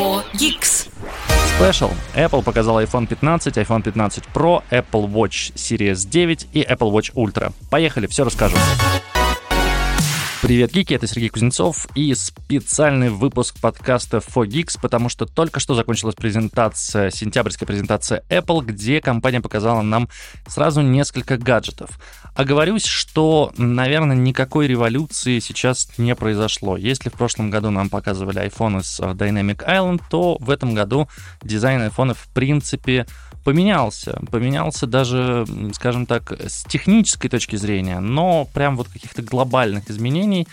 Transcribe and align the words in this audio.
4 0.00 0.24
Geeks. 0.38 0.88
Special. 1.58 1.90
Apple 2.14 2.42
показал 2.42 2.80
iPhone 2.80 3.06
15, 3.06 3.58
iPhone 3.58 3.82
15 3.82 4.24
Pro, 4.32 4.62
Apple 4.70 5.12
Watch 5.12 5.52
Series 5.54 6.08
9 6.08 6.48
и 6.54 6.62
Apple 6.62 6.90
Watch 6.90 7.12
Ultra. 7.14 7.52
Поехали, 7.68 8.06
все 8.06 8.24
расскажу. 8.24 8.56
Привет, 10.50 10.72
гики, 10.72 10.94
это 10.94 11.06
Сергей 11.06 11.28
Кузнецов 11.28 11.86
и 11.94 12.12
специальный 12.12 13.08
выпуск 13.08 13.60
подкаста 13.60 14.16
4Geeks, 14.16 14.80
потому 14.82 15.08
что 15.08 15.24
только 15.24 15.60
что 15.60 15.76
закончилась 15.76 16.16
презентация, 16.16 17.10
сентябрьская 17.12 17.68
презентация 17.68 18.24
Apple, 18.28 18.64
где 18.64 19.00
компания 19.00 19.40
показала 19.40 19.82
нам 19.82 20.08
сразу 20.48 20.80
несколько 20.80 21.38
гаджетов. 21.38 21.90
Оговорюсь, 22.34 22.84
что, 22.84 23.52
наверное, 23.58 24.16
никакой 24.16 24.66
революции 24.66 25.38
сейчас 25.38 25.88
не 25.98 26.16
произошло. 26.16 26.76
Если 26.76 27.10
в 27.10 27.12
прошлом 27.12 27.50
году 27.50 27.70
нам 27.70 27.88
показывали 27.88 28.44
iPhone 28.44 28.82
с 28.82 28.98
Dynamic 28.98 29.64
Island, 29.64 30.02
то 30.10 30.36
в 30.40 30.50
этом 30.50 30.74
году 30.74 31.08
дизайн 31.44 31.82
iPhone 31.82 32.14
в 32.14 32.26
принципе 32.34 33.06
поменялся. 33.44 34.20
Поменялся 34.30 34.86
даже, 34.86 35.46
скажем 35.74 36.06
так, 36.06 36.32
с 36.32 36.64
технической 36.64 37.30
точки 37.30 37.56
зрения, 37.56 38.00
но 38.00 38.46
прям 38.52 38.76
вот 38.76 38.88
каких-то 38.88 39.22
глобальных 39.22 39.90
изменений, 39.90 40.46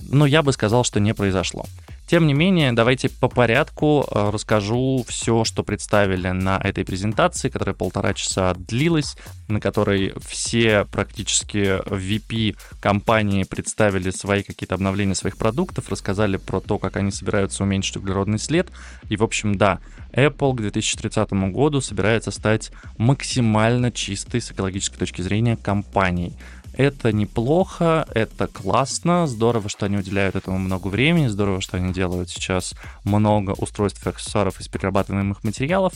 ну, 0.00 0.24
я 0.26 0.42
бы 0.42 0.52
сказал, 0.52 0.84
что 0.84 1.00
не 1.00 1.14
произошло. 1.14 1.66
Тем 2.06 2.26
не 2.26 2.34
менее, 2.34 2.72
давайте 2.72 3.08
по 3.08 3.28
порядку 3.28 4.06
э, 4.10 4.30
расскажу 4.30 5.04
все, 5.08 5.44
что 5.44 5.62
представили 5.62 6.28
на 6.28 6.60
этой 6.62 6.84
презентации, 6.84 7.48
которая 7.48 7.74
полтора 7.74 8.12
часа 8.12 8.54
длилась, 8.54 9.16
на 9.48 9.58
которой 9.58 10.12
все 10.20 10.84
практически 10.84 11.80
VP 11.88 12.56
компании 12.80 13.44
представили 13.44 14.10
свои 14.10 14.42
какие-то 14.42 14.74
обновления 14.74 15.14
своих 15.14 15.38
продуктов, 15.38 15.88
рассказали 15.88 16.36
про 16.36 16.60
то, 16.60 16.78
как 16.78 16.96
они 16.96 17.10
собираются 17.10 17.62
уменьшить 17.62 17.96
углеродный 17.96 18.38
след. 18.38 18.70
И, 19.08 19.16
в 19.16 19.22
общем, 19.22 19.56
да, 19.56 19.80
Apple 20.12 20.54
к 20.54 20.60
2030 20.60 21.30
году 21.52 21.80
собирается 21.80 22.30
стать 22.30 22.70
максимально 22.98 23.90
чистой 23.90 24.42
с 24.42 24.50
экологической 24.52 24.98
точки 24.98 25.22
зрения 25.22 25.56
компанией. 25.56 26.34
Это 26.76 27.12
неплохо, 27.12 28.06
это 28.14 28.46
классно, 28.48 29.26
здорово, 29.26 29.68
что 29.68 29.86
они 29.86 29.96
уделяют 29.96 30.34
этому 30.34 30.58
много 30.58 30.88
времени, 30.88 31.28
здорово, 31.28 31.60
что 31.60 31.76
они 31.76 31.92
делают 31.92 32.30
сейчас 32.30 32.74
много 33.04 33.52
устройств 33.52 34.04
и 34.04 34.10
аксессуаров 34.10 34.60
из 34.60 34.68
перерабатываемых 34.68 35.44
материалов. 35.44 35.92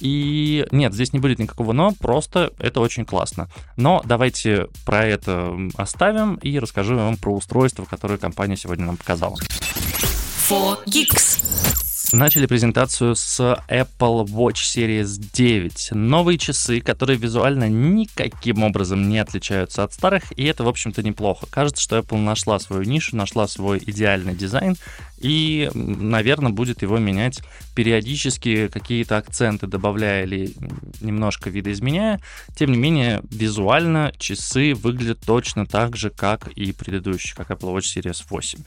И 0.00 0.66
нет, 0.70 0.94
здесь 0.94 1.12
не 1.12 1.20
будет 1.20 1.38
никакого 1.38 1.72
но, 1.72 1.92
просто 1.92 2.52
это 2.58 2.80
очень 2.80 3.04
классно. 3.04 3.48
Но 3.76 4.02
давайте 4.04 4.68
про 4.84 5.04
это 5.04 5.54
оставим 5.76 6.36
и 6.36 6.58
расскажу 6.58 6.96
вам 6.96 7.16
про 7.16 7.34
устройство, 7.34 7.84
которое 7.84 8.18
компания 8.18 8.56
сегодня 8.56 8.86
нам 8.86 8.96
показала. 8.96 9.36
4 10.48 10.78
Geeks. 10.86 11.91
Начали 12.12 12.44
презентацию 12.44 13.16
с 13.16 13.40
Apple 13.40 14.26
Watch 14.26 14.64
Series 14.66 15.18
9. 15.32 15.92
Новые 15.92 16.36
часы, 16.36 16.82
которые 16.82 17.18
визуально 17.18 17.70
никаким 17.70 18.62
образом 18.64 19.08
не 19.08 19.18
отличаются 19.18 19.82
от 19.82 19.94
старых, 19.94 20.24
и 20.36 20.44
это, 20.44 20.62
в 20.62 20.68
общем-то, 20.68 21.02
неплохо. 21.02 21.46
Кажется, 21.48 21.82
что 21.82 21.96
Apple 21.96 22.18
нашла 22.18 22.58
свою 22.58 22.82
нишу, 22.82 23.16
нашла 23.16 23.48
свой 23.48 23.78
идеальный 23.78 24.34
дизайн, 24.34 24.76
и, 25.22 25.70
наверное, 25.74 26.50
будет 26.50 26.82
его 26.82 26.98
менять 26.98 27.40
периодически, 27.76 28.68
какие-то 28.68 29.16
акценты 29.16 29.66
добавляя 29.68 30.24
или 30.24 30.52
немножко 31.00 31.48
видоизменяя. 31.48 32.20
Тем 32.56 32.72
не 32.72 32.76
менее, 32.76 33.22
визуально 33.30 34.12
часы 34.18 34.74
выглядят 34.74 35.20
точно 35.24 35.64
так 35.64 35.96
же, 35.96 36.10
как 36.10 36.48
и 36.48 36.72
предыдущие, 36.72 37.36
как 37.36 37.50
Apple 37.52 37.74
Watch 37.74 37.96
Series 37.96 38.24
8. 38.28 38.58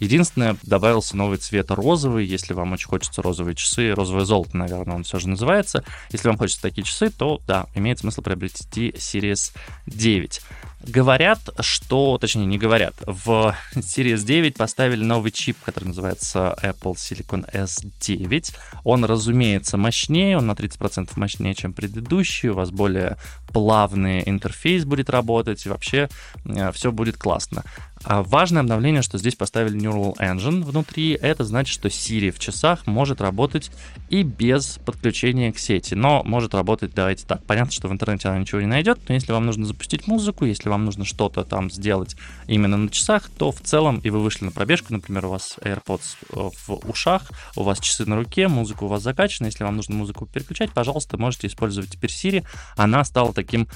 Единственное, 0.00 0.56
добавился 0.64 1.16
новый 1.16 1.38
цвет 1.38 1.70
розовый, 1.70 2.26
если 2.26 2.52
вам 2.52 2.72
очень 2.72 2.89
хочется 2.90 3.22
розовые 3.22 3.54
часы, 3.54 3.94
розовое 3.94 4.24
золото, 4.24 4.56
наверное, 4.56 4.96
он 4.96 5.04
все 5.04 5.18
же 5.18 5.28
называется. 5.28 5.84
Если 6.10 6.26
вам 6.28 6.36
хочется 6.36 6.60
такие 6.60 6.84
часы, 6.84 7.10
то 7.10 7.40
да, 7.46 7.66
имеет 7.74 8.00
смысл 8.00 8.20
приобрести 8.20 8.90
Series 8.90 9.54
9. 9.86 10.42
Говорят, 10.82 11.40
что, 11.60 12.16
точнее, 12.18 12.46
не 12.46 12.56
говорят, 12.56 12.94
в 13.04 13.54
Series 13.74 14.24
9 14.24 14.54
поставили 14.56 15.04
новый 15.04 15.30
чип, 15.30 15.58
который 15.62 15.86
называется 15.86 16.56
Apple 16.62 16.94
Silicon 16.94 17.50
S9. 17.52 18.54
Он, 18.84 19.04
разумеется, 19.04 19.76
мощнее, 19.76 20.38
он 20.38 20.46
на 20.46 20.52
30% 20.52 21.10
мощнее, 21.16 21.54
чем 21.54 21.74
предыдущий, 21.74 22.48
у 22.48 22.54
вас 22.54 22.70
более 22.70 23.18
плавный 23.52 24.22
интерфейс 24.26 24.84
будет 24.84 25.10
работать, 25.10 25.66
и 25.66 25.68
вообще 25.68 26.08
э, 26.46 26.72
все 26.72 26.92
будет 26.92 27.16
классно. 27.18 27.64
А 28.02 28.22
важное 28.22 28.62
обновление, 28.62 29.02
что 29.02 29.18
здесь 29.18 29.34
поставили 29.34 29.78
Neural 29.78 30.16
Engine 30.16 30.64
внутри, 30.64 31.18
это 31.20 31.44
значит, 31.44 31.74
что 31.74 31.88
Siri 31.88 32.30
в 32.30 32.38
часах 32.38 32.86
может 32.86 33.20
работать 33.20 33.70
и 34.08 34.22
без 34.22 34.78
подключения 34.86 35.52
к 35.52 35.58
сети, 35.58 35.94
но 35.94 36.22
может 36.24 36.54
работать, 36.54 36.94
давайте 36.94 37.26
так, 37.26 37.44
понятно, 37.44 37.72
что 37.72 37.88
в 37.88 37.92
интернете 37.92 38.28
она 38.28 38.38
ничего 38.38 38.62
не 38.62 38.66
найдет, 38.66 39.00
но 39.06 39.14
если 39.14 39.32
вам 39.32 39.44
нужно 39.44 39.66
запустить 39.66 40.06
музыку, 40.06 40.46
если 40.46 40.69
вам 40.70 40.84
нужно 40.84 41.04
что-то 41.04 41.44
там 41.44 41.70
сделать 41.70 42.16
именно 42.46 42.76
на 42.76 42.88
часах, 42.88 43.28
то 43.36 43.52
в 43.52 43.60
целом, 43.60 43.98
и 43.98 44.10
вы 44.10 44.20
вышли 44.20 44.46
на 44.46 44.52
пробежку, 44.52 44.92
например, 44.92 45.26
у 45.26 45.30
вас 45.30 45.56
AirPods 45.62 46.00
э, 46.32 46.50
в 46.66 46.88
ушах, 46.88 47.30
у 47.56 47.62
вас 47.62 47.78
часы 47.80 48.06
на 48.06 48.16
руке, 48.16 48.48
музыка 48.48 48.84
у 48.84 48.88
вас 48.88 49.02
закачана, 49.02 49.46
если 49.46 49.64
вам 49.64 49.76
нужно 49.76 49.94
музыку 49.94 50.26
переключать, 50.26 50.72
пожалуйста, 50.72 51.18
можете 51.18 51.46
использовать 51.46 51.90
теперь 51.90 52.10
Siri, 52.10 52.44
она 52.76 53.04
стала 53.04 53.32
таким 53.32 53.68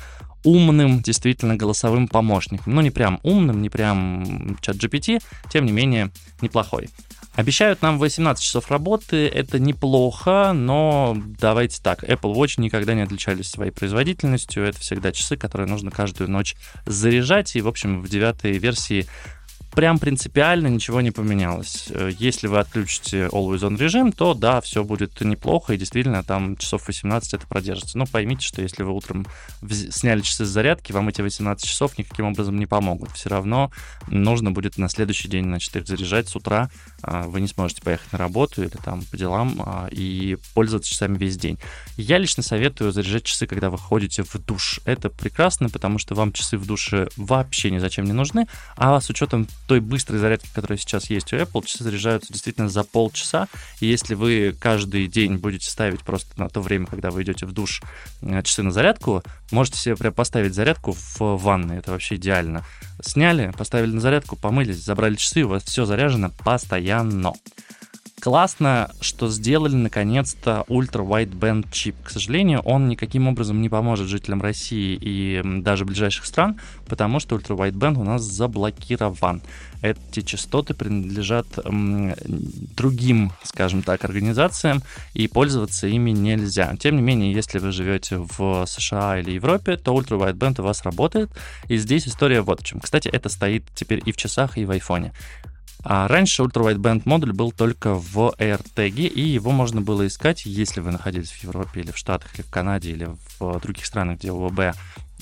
умным, 0.45 1.01
действительно 1.01 1.57
голосовым 1.57 2.07
помощником. 2.07 2.75
Ну, 2.75 2.83
не 2.83 2.91
прям 2.91 3.19
умным, 3.23 3.63
не 3.63 3.71
прям 3.71 4.57
чат 4.61 4.77
GPT, 4.77 5.23
тем 5.51 5.65
не 5.65 5.73
менее, 5.73 6.11
неплохой. 6.43 6.91
Обещают 7.35 7.83
нам 7.83 7.99
18 7.99 8.43
часов 8.43 8.71
работы, 8.71 9.27
это 9.27 9.59
неплохо, 9.59 10.53
но 10.55 11.17
давайте 11.41 11.83
так, 11.83 12.05
Apple 12.05 12.33
Watch 12.33 12.61
никогда 12.61 12.95
не 12.95 13.01
отличались 13.01 13.51
своей 13.51 13.73
производительностью, 13.73 14.63
это 14.65 14.79
всегда 14.79 15.11
часы, 15.11 15.37
которые 15.37 15.69
нужно 15.69 15.91
каждую 15.91 16.31
ночь 16.31 16.55
заряжать, 16.87 17.57
и, 17.57 17.61
в 17.61 17.67
общем, 17.67 18.03
в 18.03 18.09
девятой 18.09 18.53
версии 18.53 19.09
прям 19.75 19.99
принципиально 19.99 20.69
ничего 20.69 21.01
не 21.01 21.11
поменялось. 21.11 21.89
Э, 21.91 22.11
если 22.19 22.47
вы 22.47 22.59
отключите 22.59 23.27
Always 23.27 23.61
On 23.61 23.77
режим, 23.77 24.13
то 24.13 24.35
да, 24.35 24.61
все 24.61 24.85
будет 24.85 25.21
неплохо, 25.21 25.75
и 25.75 25.77
действительно 25.77 26.23
там 26.23 26.57
часов 26.57 26.87
18 26.87 27.35
это 27.35 27.47
продержится. 27.47 27.99
Но 27.99 28.07
поймите, 28.07 28.47
что 28.47 28.63
если 28.63 28.83
вы 28.83 28.93
утром 28.93 29.27
сняли 29.91 30.21
часы 30.21 30.45
с 30.45 30.49
зарядки, 30.49 30.93
вам 30.93 31.09
эти 31.09 31.21
18 31.21 31.67
часов 31.67 31.99
никаким 31.99 32.27
образом 32.27 32.59
не 32.59 32.67
помогут. 32.67 33.11
Все 33.13 33.29
равно 33.29 33.71
нужно 34.09 34.51
будет 34.53 34.79
на 34.79 34.89
следующий 34.89 35.29
день, 35.29 35.45
значит, 35.45 35.75
их 35.77 35.87
заряжать 35.87 36.29
с 36.29 36.37
утра. 36.37 36.71
А, 37.03 37.25
вы 37.25 37.41
не 37.41 37.49
сможете 37.49 37.83
поехать 37.83 38.13
на 38.13 38.19
работу 38.19 38.63
или 38.63 38.71
там 38.71 39.03
по 39.11 39.17
делам 39.17 39.61
а, 39.65 39.89
и 39.91 40.37
пользоваться 40.55 40.91
часами 40.91 41.19
весь 41.19 41.37
день. 41.37 41.59
Я 41.97 42.19
лично 42.19 42.43
советую 42.43 42.93
заряжать 42.93 43.25
часы, 43.25 43.47
когда 43.47 43.71
вы 43.71 43.79
ходите 43.79 44.23
в 44.23 44.35
душ. 44.39 44.81
Это 44.85 45.11
прекрасно, 45.11 45.69
потому 45.69 45.99
что 45.99 46.15
вам 46.15 46.33
часы 46.33 46.59
в 46.59 46.67
душе 46.67 47.09
вообще 47.17 47.71
ни 47.71 47.79
зачем 47.79 48.05
не 48.05 48.13
нужны, 48.13 48.47
а 48.77 49.01
с 49.01 49.11
учетом 49.11 49.47
той 49.67 49.81
быстрой 49.81 50.19
зарядки, 50.19 50.49
которая 50.55 50.79
сейчас 50.79 51.11
есть 51.11 51.33
у 51.33 51.37
Apple, 51.37 51.65
часы 51.65 51.85
заряжаются 51.85 52.33
действительно 52.33 52.69
за 52.69 52.85
полчаса. 52.85 53.49
И 53.81 53.87
если 53.87 54.15
вы 54.15 54.55
каждый 54.59 55.07
день 55.07 55.37
будете 55.37 55.71
ставить 55.71 56.01
просто 56.01 56.39
на 56.41 56.49
то 56.49 56.61
время, 56.61 56.87
когда 56.87 57.11
вы 57.11 57.23
идете 57.23 57.47
в 57.47 57.53
душ, 57.53 57.83
э, 58.23 58.43
часы 58.43 58.63
на 58.63 58.71
зарядку, 58.71 59.23
можете 59.51 59.79
себе 59.79 59.97
прям 59.97 60.13
поставить 60.13 60.55
зарядку 60.55 60.93
в 60.93 61.37
ванной. 61.37 61.79
Это 61.79 61.93
вообще 61.93 62.17
идеально. 62.17 62.65
Сняли, 63.03 63.53
поставили 63.57 63.93
на 63.93 64.01
зарядку, 64.01 64.37
помылись, 64.37 64.83
забрали 64.83 65.17
часы, 65.17 65.43
у 65.43 65.49
вас 65.49 65.65
все 65.65 65.85
заряжено 65.85 66.31
постоянно. 66.45 67.33
Классно, 68.25 68.91
что 69.03 69.29
сделали 69.29 69.75
наконец-то 69.75 70.65
Wideband 70.69 71.69
чип. 71.71 71.95
К 72.03 72.09
сожалению, 72.09 72.61
он 72.61 72.89
никаким 72.89 73.29
образом 73.29 73.61
не 73.61 73.69
поможет 73.69 74.09
жителям 74.09 74.41
России 74.41 74.99
и 74.99 75.43
даже 75.45 75.85
ближайших 75.85 76.25
стран, 76.25 76.59
потому 76.89 77.21
что 77.21 77.37
Wideband 77.37 78.01
у 78.01 78.03
нас 78.03 78.23
заблокирован. 78.23 79.43
Эти 79.83 80.23
частоты 80.23 80.73
принадлежат 80.73 81.47
м, 81.67 82.15
другим, 82.25 83.33
скажем 83.43 83.83
так, 83.83 84.07
организациям, 84.07 84.83
и 85.13 85.29
пользоваться 85.29 85.87
ими 85.87 86.13
нельзя. 86.13 86.75
Тем 86.81 86.97
не 86.97 87.03
менее, 87.03 87.31
если 87.31 87.59
вы 87.59 87.73
живете 87.73 88.17
в 88.17 88.65
США 88.65 89.21
или 89.21 89.33
Европе, 89.33 89.77
то 89.77 89.93
Wideband 89.95 90.63
у 90.63 90.65
вас 90.65 90.83
работает. 90.85 91.29
И 91.69 91.77
здесь 91.77 92.09
история 92.09 92.41
вот 92.41 92.63
в 92.63 92.65
чем. 92.65 92.81
Кстати, 92.81 93.09
это 93.09 93.29
стоит 93.29 93.65
теперь 93.75 94.01
и 94.07 94.13
в 94.13 94.17
часах, 94.17 94.57
и 94.57 94.65
в 94.65 94.71
айфоне. 94.71 95.13
А 95.85 96.09
раньше 96.09 96.43
ультравайтбенд 96.43 97.05
модуль 97.05 97.35
был 97.35 97.53
только 97.53 97.95
в 97.95 98.35
AirTag, 98.39 99.07
и 99.07 99.21
его 99.21 99.51
можно 99.51 99.83
было 99.83 100.07
искать, 100.07 100.47
если 100.47 100.81
вы 100.81 100.91
находились 100.93 101.31
в 101.31 101.45
Европе 101.45 101.81
или 101.81 101.93
в 101.93 101.99
Штатах, 101.99 102.35
или 102.35 102.43
в 102.43 102.51
Канаде, 102.51 102.91
или 102.91 103.09
в 103.39 103.61
других 103.61 103.85
странах, 103.85 104.19
где 104.19 104.33
УВБ 104.33 104.75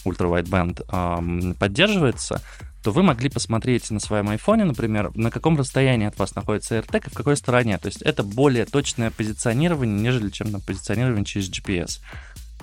ультравайтбенд 0.05 0.83
эм, 0.89 1.55
поддерживается, 1.55 2.41
то 2.83 2.93
вы 2.93 3.03
могли 3.03 3.29
посмотреть 3.29 3.91
на 3.91 4.01
своем 4.01 4.29
айфоне, 4.29 4.65
например, 4.65 5.11
на 5.15 5.31
каком 5.31 5.57
расстоянии 5.57 6.07
от 6.07 6.19
вас 6.19 6.35
находится 6.35 6.77
AirTag 6.77 7.07
и 7.07 7.11
в 7.11 7.15
какой 7.15 7.37
стороне. 7.37 7.79
То 7.79 7.87
есть 7.87 8.03
это 8.03 8.23
более 8.23 8.65
точное 8.65 9.11
позиционирование, 9.11 10.01
нежели 10.01 10.31
чем 10.31 10.51
на 10.51 10.61
позиционирование 10.61 11.25
через 11.25 11.51
GPS. 11.51 12.01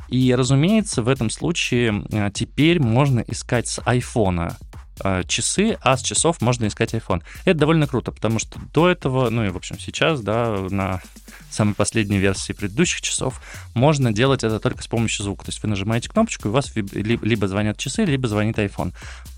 И, 0.09 0.33
разумеется, 0.33 1.03
в 1.03 1.07
этом 1.07 1.29
случае 1.29 2.03
э, 2.11 2.31
теперь 2.33 2.81
можно 2.81 3.19
искать 3.19 3.67
с 3.67 3.79
айфона 3.85 4.57
э, 4.59 4.68
часы, 5.27 5.77
а 5.81 5.97
с 5.97 6.01
часов 6.01 6.41
можно 6.41 6.67
искать 6.67 6.93
iPhone. 6.93 7.21
Это 7.45 7.59
довольно 7.59 7.87
круто, 7.87 8.11
потому 8.11 8.39
что 8.39 8.59
до 8.73 8.89
этого, 8.89 9.29
ну 9.29 9.45
и, 9.45 9.49
в 9.49 9.57
общем, 9.57 9.79
сейчас, 9.79 10.21
да, 10.21 10.57
на 10.69 11.01
самой 11.49 11.73
последней 11.73 12.17
версии 12.17 12.53
предыдущих 12.53 13.01
часов, 13.01 13.41
можно 13.73 14.11
делать 14.11 14.43
это 14.43 14.59
только 14.59 14.83
с 14.83 14.87
помощью 14.87 15.23
звука. 15.23 15.45
То 15.45 15.49
есть 15.49 15.63
вы 15.63 15.69
нажимаете 15.69 16.09
кнопочку, 16.09 16.47
и 16.47 16.51
у 16.51 16.53
вас 16.53 16.71
либо 16.75 17.47
звонят 17.47 17.77
часы, 17.77 18.05
либо 18.05 18.27
звонит 18.27 18.57
iPhone. 18.57 18.93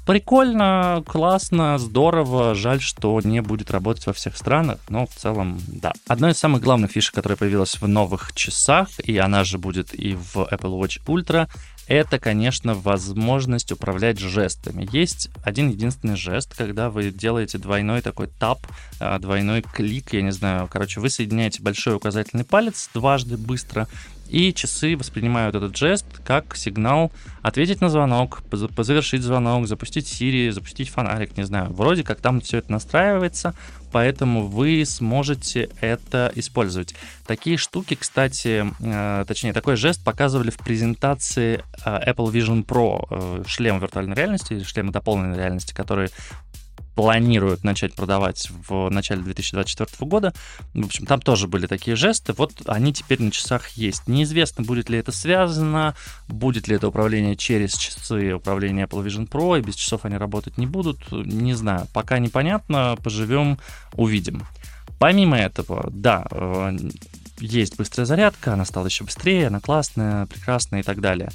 Прикольно, 0.05 1.03
классно, 1.05 1.77
здорово. 1.77 2.55
Жаль, 2.55 2.81
что 2.81 3.19
не 3.23 3.41
будет 3.41 3.71
работать 3.71 4.07
во 4.07 4.13
всех 4.13 4.35
странах, 4.35 4.79
но 4.89 5.05
в 5.05 5.13
целом, 5.13 5.59
да. 5.67 5.93
Одна 6.07 6.31
из 6.31 6.37
самых 6.37 6.61
главных 6.61 6.91
фишек, 6.91 7.13
которая 7.13 7.37
появилась 7.37 7.79
в 7.79 7.87
новых 7.87 8.33
часах, 8.33 8.89
и 8.99 9.17
она 9.17 9.43
же 9.43 9.57
будет 9.57 9.93
и 9.93 10.15
в 10.15 10.37
Apple 10.37 10.79
Watch 10.79 11.01
Ultra, 11.05 11.47
это, 11.91 12.19
конечно, 12.19 12.73
возможность 12.73 13.71
управлять 13.73 14.17
жестами. 14.17 14.88
Есть 14.93 15.29
один 15.43 15.69
единственный 15.69 16.15
жест, 16.15 16.55
когда 16.55 16.89
вы 16.89 17.11
делаете 17.11 17.57
двойной 17.57 18.01
такой 18.01 18.27
тап, 18.27 18.59
а, 19.01 19.19
двойной 19.19 19.61
клик, 19.61 20.13
я 20.13 20.21
не 20.21 20.31
знаю, 20.31 20.69
короче, 20.71 21.01
вы 21.01 21.09
соединяете 21.09 21.61
большой 21.61 21.95
указательный 21.95 22.45
палец 22.45 22.89
дважды 22.93 23.35
быстро, 23.35 23.89
и 24.29 24.53
часы 24.53 24.95
воспринимают 24.95 25.53
этот 25.55 25.75
жест 25.75 26.05
как 26.23 26.55
сигнал 26.55 27.11
ответить 27.41 27.81
на 27.81 27.89
звонок, 27.89 28.41
завершить 28.77 29.23
звонок, 29.23 29.67
запустить 29.67 30.05
Siri, 30.07 30.51
запустить 30.51 30.89
фонарик, 30.89 31.35
не 31.35 31.44
знаю. 31.44 31.73
Вроде 31.73 32.03
как 32.03 32.21
там 32.21 32.39
все 32.39 32.59
это 32.59 32.71
настраивается, 32.71 33.53
поэтому 33.91 34.47
вы 34.47 34.83
сможете 34.85 35.69
это 35.81 36.31
использовать. 36.35 36.95
Такие 37.25 37.57
штуки, 37.57 37.95
кстати, 37.95 38.65
э, 38.79 39.25
точнее, 39.27 39.53
такой 39.53 39.75
жест 39.75 40.03
показывали 40.03 40.49
в 40.49 40.57
презентации 40.57 41.63
э, 41.85 42.11
Apple 42.11 42.31
Vision 42.31 42.65
Pro, 42.65 43.07
э, 43.09 43.43
шлем 43.47 43.79
виртуальной 43.79 44.15
реальности, 44.15 44.63
шлем 44.63 44.91
дополненной 44.91 45.38
реальности, 45.38 45.73
который 45.73 46.09
планируют 46.95 47.63
начать 47.63 47.93
продавать 47.95 48.49
в 48.67 48.89
начале 48.89 49.21
2024 49.21 50.09
года. 50.09 50.33
В 50.73 50.85
общем, 50.85 51.05
там 51.05 51.21
тоже 51.21 51.47
были 51.47 51.67
такие 51.67 51.95
жесты. 51.95 52.33
Вот 52.33 52.53
они 52.65 52.93
теперь 52.93 53.21
на 53.21 53.31
часах 53.31 53.69
есть. 53.69 54.07
Неизвестно, 54.07 54.63
будет 54.63 54.89
ли 54.89 54.97
это 54.97 55.11
связано, 55.11 55.95
будет 56.27 56.67
ли 56.67 56.75
это 56.75 56.88
управление 56.88 57.35
через 57.35 57.73
часы 57.75 58.33
управления 58.33 58.85
Apple 58.85 59.05
Vision 59.05 59.29
Pro, 59.29 59.57
и 59.57 59.61
без 59.61 59.75
часов 59.75 60.05
они 60.05 60.17
работать 60.17 60.57
не 60.57 60.67
будут. 60.67 61.11
Не 61.11 61.53
знаю. 61.53 61.88
Пока 61.93 62.19
непонятно. 62.19 62.97
Поживем, 63.03 63.59
увидим. 63.94 64.44
Помимо 64.99 65.37
этого, 65.37 65.89
да, 65.91 66.27
э, 66.29 66.77
есть 67.41 67.77
быстрая 67.77 68.05
зарядка, 68.05 68.53
она 68.53 68.65
стала 68.65 68.85
еще 68.85 69.03
быстрее, 69.03 69.47
она 69.47 69.59
классная, 69.59 70.25
прекрасная 70.27 70.81
и 70.81 70.83
так 70.83 71.01
далее. 71.01 71.29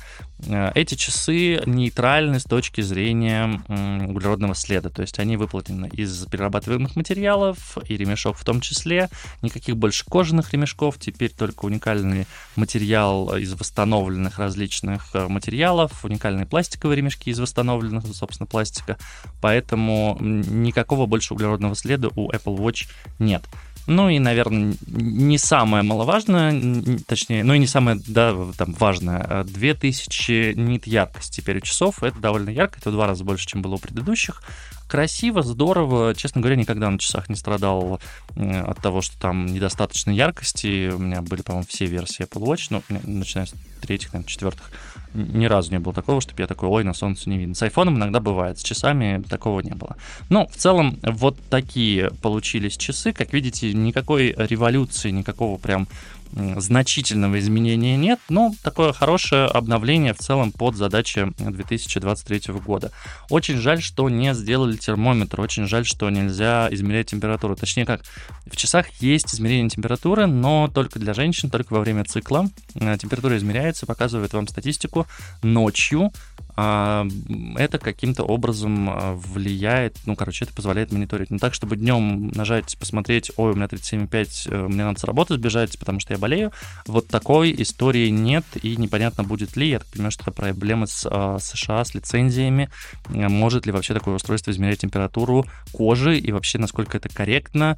Э, 0.46 0.70
эти 0.74 0.94
часы 0.94 1.62
нейтральны 1.66 2.40
с 2.40 2.44
точки 2.44 2.80
зрения 2.80 3.62
углеродного 3.68 4.54
следа, 4.54 4.90
то 4.90 5.02
есть 5.02 5.18
они 5.18 5.36
выполнены 5.36 5.88
из 5.92 6.26
перерабатываемых 6.26 6.96
материалов 6.96 7.78
и 7.88 7.96
ремешок 7.96 8.36
в 8.36 8.44
том 8.44 8.60
числе. 8.60 9.08
Никаких 9.42 9.76
больше 9.76 10.04
кожаных 10.04 10.52
ремешков, 10.52 10.98
теперь 10.98 11.32
только 11.32 11.64
уникальный 11.64 12.26
материал 12.54 13.36
из 13.36 13.52
восстановленных 13.54 14.38
различных 14.38 15.10
э, 15.14 15.26
материалов, 15.28 16.04
уникальные 16.04 16.46
пластиковые 16.46 16.96
ремешки 16.96 17.30
из 17.30 17.40
восстановленных, 17.40 18.04
собственно, 18.14 18.46
пластика, 18.46 18.98
поэтому 19.40 20.16
никакого 20.20 21.06
больше 21.06 21.34
углеродного 21.34 21.74
следа 21.74 22.08
у 22.14 22.30
Apple 22.30 22.56
Watch 22.56 22.88
нет. 23.18 23.42
Ну 23.86 24.08
и, 24.08 24.18
наверное, 24.18 24.74
не 24.86 25.38
самое 25.38 25.82
маловажное, 25.84 26.60
точнее, 27.06 27.44
ну 27.44 27.54
и 27.54 27.58
не 27.58 27.68
самое, 27.68 28.00
да, 28.06 28.34
там, 28.56 28.72
важное, 28.72 29.44
2000 29.44 30.32
а 30.32 30.54
нит 30.54 30.86
яркость 30.86 31.36
теперь 31.36 31.58
у 31.58 31.60
часов, 31.60 32.02
это 32.02 32.18
довольно 32.18 32.50
ярко, 32.50 32.78
это 32.80 32.90
в 32.90 32.92
два 32.92 33.06
раза 33.06 33.24
больше, 33.24 33.46
чем 33.46 33.62
было 33.62 33.74
у 33.74 33.78
предыдущих. 33.78 34.42
Красиво, 34.88 35.42
здорово. 35.42 36.14
Честно 36.14 36.40
говоря, 36.40 36.56
никогда 36.56 36.88
на 36.88 36.98
часах 36.98 37.28
не 37.28 37.34
страдал 37.34 38.00
от 38.36 38.78
того, 38.80 39.02
что 39.02 39.18
там 39.18 39.46
недостаточно 39.46 40.12
яркости. 40.12 40.90
У 40.90 40.98
меня 40.98 41.22
были, 41.22 41.42
по-моему, 41.42 41.66
все 41.68 41.86
версии 41.86 42.24
Apple 42.24 42.42
Watch, 42.42 42.66
ну, 42.70 42.82
начиная 43.04 43.46
с 43.46 43.54
третьих, 43.82 44.12
наверное, 44.12 44.30
четвертых. 44.30 44.70
Ни 45.16 45.46
разу 45.46 45.72
не 45.72 45.78
было 45.78 45.94
такого, 45.94 46.20
чтобы 46.20 46.42
я 46.42 46.46
такой, 46.46 46.68
ой, 46.68 46.84
на 46.84 46.92
солнце 46.92 47.30
не 47.30 47.38
видно. 47.38 47.54
С 47.54 47.62
айфоном 47.62 47.96
иногда 47.96 48.20
бывает, 48.20 48.58
с 48.58 48.62
часами 48.62 49.22
такого 49.28 49.60
не 49.60 49.74
было. 49.74 49.96
Ну, 50.28 50.46
в 50.46 50.56
целом, 50.56 50.98
вот 51.02 51.38
такие 51.48 52.10
получились 52.22 52.76
часы. 52.76 53.12
Как 53.12 53.32
видите, 53.32 53.72
никакой 53.72 54.34
революции, 54.36 55.10
никакого 55.10 55.58
прям 55.58 55.88
значительного 56.32 57.38
изменения 57.38 57.96
нет, 57.96 58.18
но 58.28 58.52
такое 58.62 58.92
хорошее 58.92 59.46
обновление 59.46 60.14
в 60.14 60.18
целом 60.18 60.52
под 60.52 60.76
задачи 60.76 61.32
2023 61.38 62.54
года. 62.54 62.92
Очень 63.30 63.56
жаль, 63.58 63.80
что 63.82 64.08
не 64.08 64.34
сделали 64.34 64.76
термометр, 64.76 65.40
очень 65.40 65.66
жаль, 65.66 65.84
что 65.84 66.10
нельзя 66.10 66.68
измерять 66.70 67.10
температуру. 67.10 67.56
Точнее 67.56 67.86
как, 67.86 68.02
в 68.46 68.56
часах 68.56 68.88
есть 69.00 69.34
измерение 69.34 69.70
температуры, 69.70 70.26
но 70.26 70.68
только 70.72 70.98
для 70.98 71.14
женщин, 71.14 71.50
только 71.50 71.72
во 71.72 71.80
время 71.80 72.04
цикла. 72.04 72.48
Э, 72.74 72.96
температура 72.98 73.36
измеряется, 73.36 73.86
показывает 73.86 74.32
вам 74.32 74.48
статистику 74.48 75.06
ночью, 75.42 76.12
это 76.56 77.78
каким-то 77.78 78.24
образом 78.24 78.88
а, 78.88 79.14
влияет, 79.14 79.98
ну, 80.06 80.16
короче, 80.16 80.46
это 80.46 80.54
позволяет 80.54 80.90
мониторить. 80.90 81.30
Не 81.30 81.38
так, 81.38 81.52
чтобы 81.52 81.76
днем 81.76 82.28
нажать, 82.28 82.76
посмотреть, 82.78 83.30
ой, 83.36 83.52
у 83.52 83.54
меня 83.54 83.66
37,5, 83.66 84.48
э, 84.50 84.68
мне 84.68 84.84
надо 84.84 84.98
с 84.98 85.04
работы 85.04 85.34
сбежать, 85.34 85.78
потому 85.78 86.00
что 86.00 86.14
я 86.14 86.18
болею. 86.18 86.52
Вот 86.86 87.08
такой 87.08 87.54
истории 87.58 88.08
нет, 88.08 88.44
и 88.62 88.76
непонятно, 88.76 89.22
будет 89.22 89.54
ли. 89.56 89.68
Я 89.68 89.80
так 89.80 89.88
понимаю, 89.88 90.12
что 90.12 90.22
это 90.22 90.32
проблемы 90.32 90.86
с 90.86 91.06
а, 91.10 91.38
США, 91.38 91.84
с 91.84 91.94
лицензиями. 91.94 92.70
Э, 93.08 93.28
может 93.28 93.66
ли 93.66 93.72
вообще 93.72 93.92
такое 93.92 94.14
устройство 94.14 94.50
измерять 94.50 94.80
температуру 94.80 95.44
кожи, 95.72 96.18
и 96.18 96.32
вообще, 96.32 96.58
насколько 96.58 96.96
это 96.96 97.10
корректно. 97.10 97.76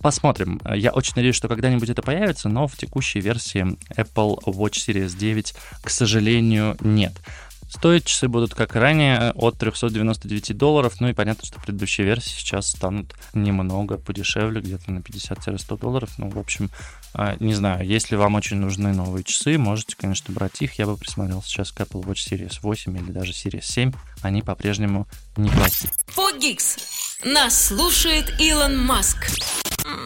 Посмотрим. 0.00 0.60
Я 0.74 0.90
очень 0.90 1.12
надеюсь, 1.14 1.36
что 1.36 1.46
когда-нибудь 1.46 1.88
это 1.88 2.02
появится, 2.02 2.48
но 2.48 2.66
в 2.66 2.76
текущей 2.76 3.20
версии 3.20 3.76
Apple 3.96 4.36
Watch 4.46 4.78
Series 4.84 5.16
9, 5.16 5.54
к 5.84 5.90
сожалению, 5.90 6.76
нет. 6.80 7.12
Стоить 7.72 8.04
часы 8.04 8.28
будут, 8.28 8.54
как 8.54 8.76
ранее, 8.76 9.30
от 9.30 9.56
399 9.56 10.54
долларов. 10.56 11.00
Ну 11.00 11.08
и 11.08 11.14
понятно, 11.14 11.46
что 11.46 11.58
предыдущие 11.58 12.06
версии 12.06 12.28
сейчас 12.28 12.68
станут 12.68 13.14
немного 13.32 13.96
подешевле, 13.96 14.60
где-то 14.60 14.92
на 14.92 14.98
50-100 14.98 15.78
долларов. 15.78 16.10
Ну, 16.18 16.28
в 16.28 16.38
общем, 16.38 16.70
а, 17.14 17.34
не 17.40 17.54
знаю, 17.54 17.86
если 17.86 18.14
вам 18.16 18.34
очень 18.34 18.58
нужны 18.58 18.92
новые 18.92 19.24
часы, 19.24 19.56
можете, 19.56 19.96
конечно, 19.96 20.34
брать 20.34 20.60
их. 20.60 20.78
Я 20.78 20.84
бы 20.84 20.98
присмотрел 20.98 21.42
сейчас 21.42 21.72
к 21.72 21.80
Apple 21.80 22.04
Watch 22.04 22.30
Series 22.30 22.58
8 22.60 22.94
или 22.98 23.10
даже 23.10 23.32
Series 23.32 23.64
7. 23.64 23.92
Они 24.20 24.42
по-прежнему 24.42 25.08
неплохие. 25.38 25.90
Фогикс. 26.08 26.76
Нас 27.24 27.68
слушает 27.68 28.38
Илон 28.38 28.84
Маск 28.84 29.30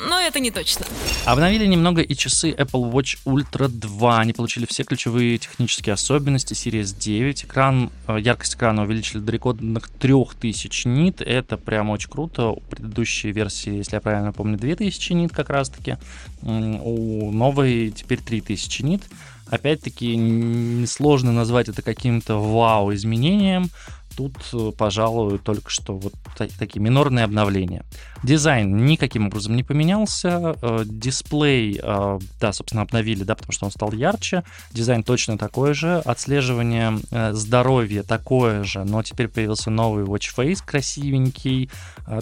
но 0.09 0.21
это 0.21 0.41
не 0.41 0.51
точно. 0.51 0.87
Обновили 1.27 1.67
немного 1.67 2.03
и 2.03 2.15
часы 2.15 2.53
Apple 2.53 2.93
Watch 2.93 3.19
Ultra 3.25 3.67
2. 3.67 4.21
Они 4.21 4.33
получили 4.33 4.65
все 4.65 4.85
ключевые 4.85 5.39
технические 5.39 5.95
особенности 5.95 6.53
Series 6.53 6.97
9. 6.97 7.47
Экран, 7.47 7.91
э, 8.07 8.19
яркость 8.21 8.55
экрана 8.55 8.85
увеличили 8.85 9.19
до 9.19 9.33
рекордных 9.33 9.89
3000 9.89 10.87
нит. 10.87 11.21
Это 11.21 11.57
прям 11.57 11.91
очень 11.91 12.11
круто. 12.11 12.51
У 12.51 12.61
предыдущей 12.61 13.33
версии, 13.33 13.73
если 13.73 13.97
я 13.97 14.01
правильно 14.01 14.33
помню, 14.33 14.57
2000 14.57 15.15
нит 15.15 15.33
как 15.33 15.51
раз-таки. 15.51 15.97
У 16.43 17.33
новой 17.33 17.91
теперь 17.91 18.21
3000 18.21 18.83
нит. 18.83 19.03
Опять-таки, 19.51 20.85
сложно 20.87 21.33
назвать 21.33 21.69
это 21.69 21.83
каким-то 21.83 22.37
вау-изменением. 22.37 23.71
Тут, 24.17 24.37
э, 24.55 24.73
пожалуй, 24.77 25.39
только 25.39 25.71
что 25.71 25.97
вот 25.97 26.15
такие 26.59 26.81
минорные 26.81 27.25
обновления. 27.25 27.85
Дизайн 28.23 28.87
никаким 28.87 29.27
образом 29.27 29.57
не 29.57 29.63
поменялся. 29.63 30.57
Э, 30.63 30.85
дисплей, 30.87 31.79
э, 31.83 32.19
да, 32.41 32.53
собственно, 32.53 32.83
обновили, 32.83 33.25
да, 33.25 33.35
потому 33.35 33.53
что 33.53 33.67
он 33.67 33.71
стал 33.71 33.93
ярче. 33.93 34.43
Дизайн 34.73 35.03
точно 35.03 35.37
такой 35.37 35.75
же. 35.75 35.99
Отслеживание 35.99 36.99
здоровья 37.33 38.03
такое 38.03 38.65
же, 38.65 38.85
но 38.85 39.03
теперь 39.03 39.29
появился 39.29 39.71
новый 39.71 40.05
Watch 40.05 40.35
Face 40.35 40.63
красивенький. 40.65 41.71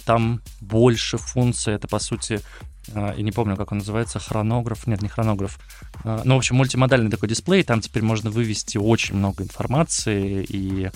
Там 0.05 0.41
больше 0.61 1.19
функций. 1.19 1.75
Это, 1.75 1.87
по 1.87 1.99
сути, 1.99 2.41
и 3.17 3.23
не 3.23 3.33
помню, 3.33 3.57
как 3.57 3.73
он 3.73 3.79
называется, 3.79 4.19
хронограф, 4.19 4.87
нет, 4.87 5.03
не 5.03 5.09
хронограф, 5.09 5.59
ну, 6.05 6.35
в 6.35 6.39
общем, 6.39 6.57
мультимодальный 6.57 7.11
такой 7.11 7.29
дисплей, 7.29 7.63
там 7.63 7.81
теперь 7.81 8.03
можно 8.03 8.31
вывести 8.31 8.79
очень 8.79 9.17
много 9.17 9.43
информации, 9.45 10.45
и 10.49 10.91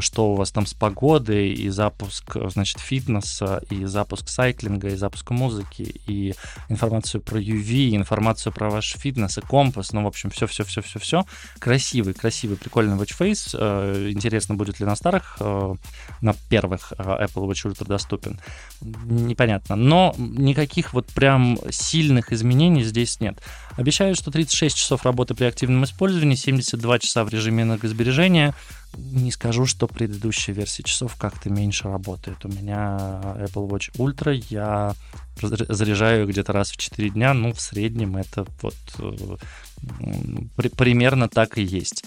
что 0.00 0.32
у 0.32 0.34
вас 0.34 0.50
там 0.50 0.66
с 0.66 0.74
погодой, 0.74 1.52
и 1.52 1.70
запуск, 1.70 2.36
значит, 2.50 2.80
фитнеса, 2.80 3.62
и 3.70 3.86
запуск 3.86 4.28
сайклинга, 4.28 4.88
и 4.88 4.96
запуск 4.96 5.30
музыки, 5.30 6.00
и 6.06 6.34
информацию 6.68 7.22
про 7.22 7.40
UV, 7.40 7.96
информацию 7.96 8.52
про 8.52 8.68
ваш 8.68 8.94
фитнес 8.98 9.38
и 9.38 9.40
компас, 9.40 9.92
ну, 9.92 10.04
в 10.04 10.06
общем, 10.06 10.30
все-все-все-все-все. 10.30 11.24
Красивый, 11.58 12.12
красивый, 12.12 12.58
прикольный 12.58 12.96
watch 12.96 13.16
э, 13.54 14.10
Интересно, 14.10 14.54
будет 14.54 14.80
ли 14.80 14.86
на 14.86 14.96
старых, 14.96 15.38
на 15.40 16.34
первых 16.50 16.92
Apple 16.98 17.48
Watch 17.48 17.70
Ultra 17.70 17.86
доступен. 17.86 18.38
Непонятно. 18.82 19.76
Но 19.76 20.14
никаких 20.18 20.92
вот 20.98 21.06
прям 21.06 21.58
сильных 21.70 22.32
изменений 22.32 22.82
здесь 22.82 23.20
нет. 23.20 23.40
Обещают, 23.76 24.18
что 24.18 24.32
36 24.32 24.76
часов 24.76 25.04
работы 25.04 25.34
при 25.34 25.44
активном 25.44 25.84
использовании, 25.84 26.34
72 26.34 26.98
часа 26.98 27.24
в 27.24 27.28
режиме 27.28 27.62
энергосбережения. 27.62 28.52
Не 28.96 29.30
скажу, 29.30 29.64
что 29.64 29.86
предыдущая 29.86 30.54
версия 30.54 30.82
часов 30.82 31.14
как-то 31.14 31.50
меньше 31.50 31.84
работает. 31.84 32.44
У 32.44 32.48
меня 32.48 33.20
Apple 33.36 33.68
Watch 33.68 33.92
Ultra, 33.96 34.34
я 34.50 34.94
заряжаю 35.40 36.26
где-то 36.26 36.52
раз 36.52 36.72
в 36.72 36.76
4 36.76 37.10
дня, 37.10 37.32
ну, 37.32 37.52
в 37.52 37.60
среднем 37.60 38.16
это 38.16 38.44
вот 38.60 38.74
э, 38.98 40.68
примерно 40.76 41.28
так 41.28 41.58
и 41.58 41.62
есть. 41.62 42.04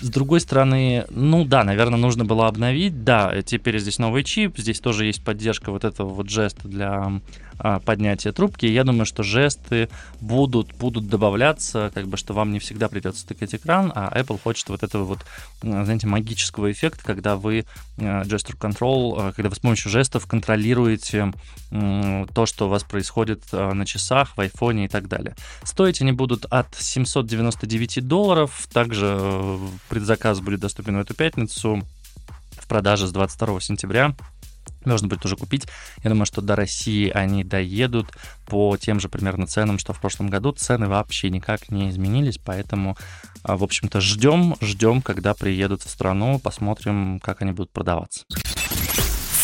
С 0.00 0.10
другой 0.10 0.40
стороны, 0.40 1.06
ну 1.10 1.44
да, 1.44 1.64
наверное, 1.64 1.98
нужно 1.98 2.24
было 2.24 2.46
обновить. 2.46 3.02
Да, 3.02 3.42
теперь 3.42 3.78
здесь 3.78 3.98
новый 3.98 4.22
чип, 4.22 4.56
здесь 4.56 4.78
тоже 4.78 5.06
есть 5.06 5.24
поддержка 5.24 5.72
вот 5.72 5.84
этого 5.84 6.08
вот 6.08 6.30
жеста 6.30 6.68
для 6.68 7.20
а, 7.58 7.80
поднятия 7.80 8.32
трубки. 8.32 8.66
Я 8.66 8.84
думаю, 8.84 9.06
что 9.06 9.22
жесты 9.22 9.88
будут, 10.20 10.74
будут 10.74 11.08
добавляться, 11.08 11.90
как 11.94 12.06
бы, 12.06 12.16
что 12.16 12.34
вам 12.34 12.52
не 12.52 12.58
всегда 12.58 12.88
придется 12.88 13.26
тыкать 13.26 13.54
экран, 13.54 13.92
а 13.94 14.10
Apple 14.18 14.40
хочет 14.42 14.68
вот 14.68 14.82
этого 14.82 15.04
вот, 15.04 15.24
знаете, 15.62 16.06
магического 16.06 16.70
эффекта, 16.70 17.04
когда 17.04 17.36
вы 17.36 17.64
а, 17.98 18.22
gesture 18.22 18.58
control, 18.58 19.14
а, 19.18 19.32
когда 19.32 19.48
вы 19.48 19.56
с 19.56 19.60
помощью 19.60 19.90
жестов 19.90 20.26
контролируете 20.26 21.32
то, 21.70 22.46
что 22.46 22.66
у 22.66 22.68
вас 22.70 22.82
происходит 22.82 23.52
на 23.52 23.84
часах, 23.84 24.36
в 24.36 24.40
айфоне 24.40 24.86
и 24.86 24.88
так 24.88 25.06
далее. 25.06 25.34
Стоить 25.64 26.00
они 26.00 26.12
будут 26.12 26.46
от 26.46 26.74
799 26.74 28.06
долларов, 28.06 28.66
также 28.72 29.18
э, 29.20 29.58
предзаказ 29.88 30.40
будет 30.40 30.60
доступен 30.60 30.96
в 30.96 31.00
эту 31.00 31.14
пятницу 31.14 31.82
в 32.52 32.66
продаже 32.66 33.06
с 33.06 33.12
22 33.12 33.60
сентября 33.60 34.14
можно 34.92 35.08
будет 35.08 35.24
уже 35.24 35.36
купить. 35.36 35.66
Я 36.02 36.10
думаю, 36.10 36.26
что 36.26 36.40
до 36.40 36.56
России 36.56 37.10
они 37.10 37.44
доедут 37.44 38.08
по 38.46 38.76
тем 38.76 39.00
же 39.00 39.08
примерно 39.08 39.46
ценам, 39.46 39.78
что 39.78 39.92
в 39.92 40.00
прошлом 40.00 40.28
году. 40.28 40.52
Цены 40.52 40.88
вообще 40.88 41.30
никак 41.30 41.70
не 41.70 41.90
изменились, 41.90 42.38
поэтому, 42.38 42.96
а, 43.42 43.56
в 43.56 43.64
общем-то, 43.64 44.00
ждем, 44.00 44.56
ждем, 44.60 45.02
когда 45.02 45.34
приедут 45.34 45.82
в 45.82 45.90
страну, 45.90 46.38
посмотрим, 46.38 47.20
как 47.20 47.42
они 47.42 47.52
будут 47.52 47.72
продаваться. 47.72 48.24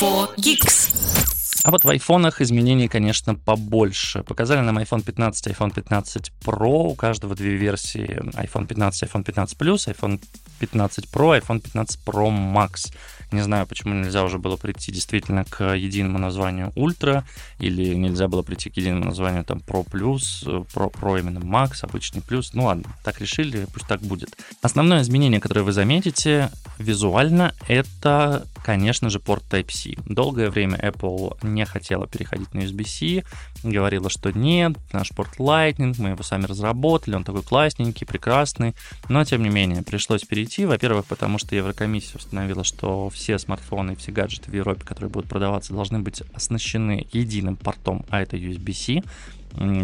4Geeks. 0.01 1.34
А 1.65 1.71
вот 1.71 1.85
в 1.87 1.89
айфонах 1.89 2.43
изменений, 2.43 2.89
конечно, 2.89 3.35
побольше. 3.35 4.23
Показали 4.23 4.61
нам 4.61 4.77
iPhone 4.77 5.03
15, 5.03 5.47
iPhone 5.47 5.73
15 5.73 6.31
Pro. 6.45 6.89
У 6.89 6.95
каждого 6.95 7.35
две 7.35 7.57
версии. 7.57 8.21
iPhone 8.37 8.67
15, 8.67 9.05
iPhone 9.05 9.25
15 9.25 9.59
Plus, 9.59 9.89
iPhone 9.89 10.21
15 10.59 11.07
Pro, 11.11 11.41
iPhone 11.41 11.61
15 11.61 12.01
Pro 12.05 12.29
Max. 12.29 12.93
Не 13.33 13.41
знаю, 13.41 13.67
почему 13.67 13.95
нельзя 13.95 14.23
уже 14.25 14.39
было 14.39 14.57
прийти 14.57 14.93
действительно 14.93 15.45
к 15.45 15.75
единому 15.75 16.19
названию 16.19 16.71
Ultra, 16.77 17.25
или 17.59 17.95
нельзя 17.95 18.29
было 18.29 18.43
прийти 18.43 18.71
к 18.71 18.77
единому 18.77 19.07
названию 19.07 19.45
там 19.45 19.63
Pro 19.67 19.85
Plus, 19.85 20.45
Pro, 20.73 20.93
Pro 20.93 21.19
именно 21.19 21.39
Max, 21.39 21.79
обычный 21.83 22.21
Plus. 22.21 22.51
Ну 22.53 22.67
ладно, 22.67 22.85
так 23.03 23.21
решили, 23.21 23.67
пусть 23.73 23.89
так 23.89 24.03
будет. 24.03 24.37
Основное 24.63 25.01
изменение, 25.01 25.41
которое 25.41 25.63
вы 25.63 25.73
заметите 25.73 26.51
визуально, 26.79 27.55
это, 27.67 28.47
конечно 28.65 29.11
же, 29.11 29.19
порт 29.19 29.43
Type-C. 29.51 29.95
Долгое 30.07 30.51
время 30.51 30.79
Apple 30.79 31.37
не 31.55 31.65
хотела 31.65 32.07
переходить 32.07 32.53
на 32.55 32.61
USB-C, 32.61 33.25
говорила, 33.63 34.11
что 34.11 34.31
нет, 34.33 34.77
наш 34.93 35.11
порт 35.11 35.39
Lightning, 35.39 35.95
мы 35.99 36.11
его 36.11 36.23
сами 36.23 36.47
разработали, 36.47 37.15
он 37.15 37.25
такой 37.25 37.43
классненький, 37.43 38.07
прекрасный, 38.07 38.75
но 39.09 39.25
тем 39.25 39.43
не 39.43 39.49
менее 39.49 39.83
пришлось 39.83 40.25
перейти, 40.25 40.67
во-первых, 40.67 41.07
потому 41.07 41.39
что 41.39 41.57
Еврокомиссия 41.57 42.17
установила, 42.17 42.65
что 42.65 43.09
все 43.11 43.39
смартфоны 43.39 43.93
и 43.93 43.97
все 43.97 44.13
гаджеты 44.13 44.51
в 44.51 44.55
Европе, 44.55 44.85
которые 44.85 45.11
будут 45.11 45.29
продаваться, 45.29 45.73
должны 45.73 46.01
быть 46.01 46.23
оснащены 46.35 47.07
единым 47.13 47.57
портом, 47.57 48.05
а 48.11 48.21
это 48.21 48.37
USB-C 48.37 49.03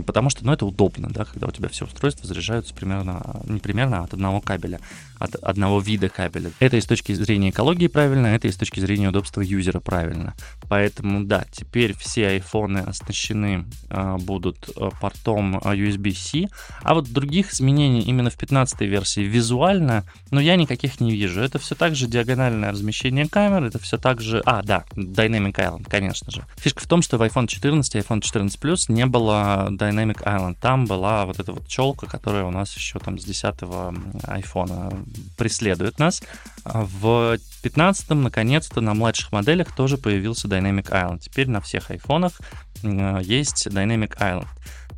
потому 0.05 0.31
что, 0.31 0.45
ну, 0.45 0.53
это 0.53 0.67
удобно, 0.67 1.09
да, 1.11 1.25
когда 1.25 1.47
у 1.47 1.53
тебя 1.53 1.69
все 1.69 1.85
устройства 1.85 2.27
заряжаются 2.27 2.75
примерно, 2.75 3.41
не 3.45 3.61
примерно, 3.61 4.01
а 4.01 4.05
от 4.05 4.15
одного 4.15 4.41
кабеля, 4.41 4.81
от 5.21 5.37
одного 5.37 5.81
вида 5.81 6.09
кабеля. 6.09 6.51
Это 6.59 6.79
и 6.79 6.81
с 6.81 6.87
точки 6.87 7.13
зрения 7.13 7.51
экологии 7.51 7.87
правильно, 7.87 8.27
это 8.29 8.49
и 8.49 8.51
с 8.51 8.57
точки 8.57 8.81
зрения 8.81 9.11
удобства 9.11 9.43
юзера 9.43 9.79
правильно. 9.79 10.35
Поэтому, 10.69 11.25
да, 11.25 11.45
теперь 11.53 11.95
все 11.95 12.29
айфоны 12.29 12.79
оснащены 12.79 13.67
э, 13.91 14.17
будут 14.17 14.71
а, 14.77 14.91
портом 14.91 15.59
USB-C, 15.59 16.49
а 16.83 16.95
вот 16.95 17.13
других 17.13 17.53
изменений 17.53 18.01
именно 18.01 18.31
в 18.31 18.37
15 18.37 18.81
версии 18.81 19.21
визуально, 19.21 20.05
ну, 20.31 20.41
я 20.41 20.57
никаких 20.57 21.01
не 21.01 21.13
вижу. 21.13 21.41
Это 21.43 21.59
все 21.59 21.75
так 21.75 21.95
же 21.95 22.07
диагональное 22.07 22.73
размещение 22.73 23.29
камер, 23.29 23.65
это 23.65 23.79
все 23.79 23.99
так 23.99 24.23
же... 24.23 24.43
А, 24.47 24.63
да, 24.63 24.85
Dynamic 24.97 25.55
Island, 25.55 25.87
конечно 25.89 26.31
же. 26.31 26.45
Фишка 26.57 26.83
в 26.83 26.87
том, 26.87 27.03
что 27.03 27.19
в 27.19 27.23
iPhone 27.23 27.47
14 27.47 27.95
и 27.95 27.99
iPhone 27.99 28.23
14 28.23 28.59
Plus 28.59 28.85
не 28.89 29.05
было 29.05 29.69
Dynamic 29.71 30.23
Island. 30.25 30.57
Там 30.61 30.87
была 30.87 31.27
вот 31.27 31.39
эта 31.39 31.53
вот 31.53 31.69
челка, 31.69 32.07
которая 32.07 32.45
у 32.45 32.51
нас 32.51 32.75
еще 32.75 32.99
там 32.99 33.19
с 33.19 33.27
10-го 33.27 33.95
айфона 34.27 34.91
преследует 35.37 35.99
нас. 35.99 36.23
В 36.65 37.39
15-м, 37.63 38.23
наконец-то, 38.23 38.81
на 38.81 38.95
младших 38.95 39.33
моделях 39.33 39.75
тоже 39.75 39.99
появился 39.99 40.49
Dynamic 40.49 40.91
Island. 40.91 41.21
Теперь 41.21 41.49
на 41.49 41.61
всех 41.61 41.91
айфонах 41.91 42.41
есть 42.83 43.67
Dynamic 43.67 44.17
Island. 44.19 44.49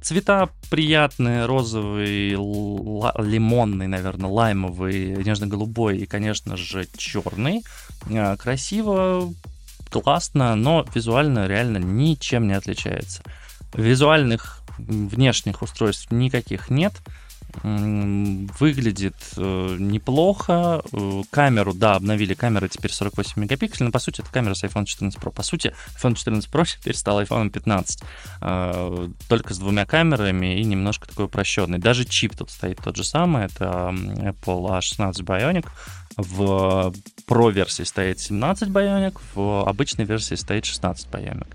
Цвета 0.03 0.49
приятные, 0.69 1.47
розовый, 1.47 2.31
лимонный, 2.31 3.87
наверное, 3.87 4.31
лаймовый, 4.31 5.23
нежно-голубой 5.23 5.99
и, 5.99 6.07
конечно 6.07 6.57
же, 6.57 6.89
черный. 6.97 7.63
А, 8.11 8.37
красиво, 8.37 9.33
классно, 9.91 10.57
но 10.57 10.85
визуально 10.93 11.47
реально 11.47 11.79
ничем 11.79 12.49
не 12.49 12.55
отличается. 12.55 13.23
Визуальных 13.75 14.63
внешних 14.79 15.63
устройств 15.63 16.11
никаких 16.11 16.69
нет. 16.69 16.95
Выглядит 17.63 19.15
э, 19.37 19.77
неплохо. 19.79 20.83
Э, 20.93 21.23
камеру, 21.31 21.75
да, 21.75 21.97
обновили 21.97 22.35
камеры 22.35 22.69
теперь 22.69 22.91
48 22.91 23.43
мегапикселей, 23.43 23.87
но 23.87 23.93
по 23.93 23.99
сути 23.99 24.23
это 24.23 24.31
камера 24.31 24.55
с 24.55 24.65
iPhone 24.65 24.87
14 24.87 25.21
Pro. 25.21 25.31
По 25.31 25.43
сути, 25.43 25.75
iPhone 25.97 26.15
14 26.15 26.51
Pro 26.51 26.65
теперь 26.65 26.97
стал 26.97 27.21
iPhone 27.21 27.51
15. 27.51 28.03
Э, 28.41 29.09
только 29.29 29.55
с 29.55 29.59
двумя 29.59 29.85
камерами 29.85 30.61
и 30.61 30.65
немножко 30.65 31.07
такой 31.07 31.27
упрощенный. 31.27 31.79
Даже 31.79 32.05
чип 32.05 32.37
тут 32.37 32.51
стоит 32.51 32.79
тот 32.83 32.97
же 32.97 33.05
самый, 33.05 33.45
это 33.45 33.95
Apple 33.95 34.79
A16 34.79 35.23
Bionic. 35.23 35.69
В 36.17 36.93
Pro 37.27 37.53
версии 37.53 37.85
стоит 37.85 38.19
17 38.19 38.69
Bionic, 38.69 39.19
в 39.35 39.69
обычной 39.69 40.05
версии 40.05 40.35
стоит 40.35 40.65
16 40.65 41.09
Bionic. 41.09 41.49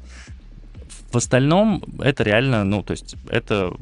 В 1.12 1.18
остальном 1.18 1.84
это 2.00 2.24
реально, 2.24 2.64
ну, 2.64 2.84
то 2.84 2.92
есть 2.92 3.16
это 3.30 3.74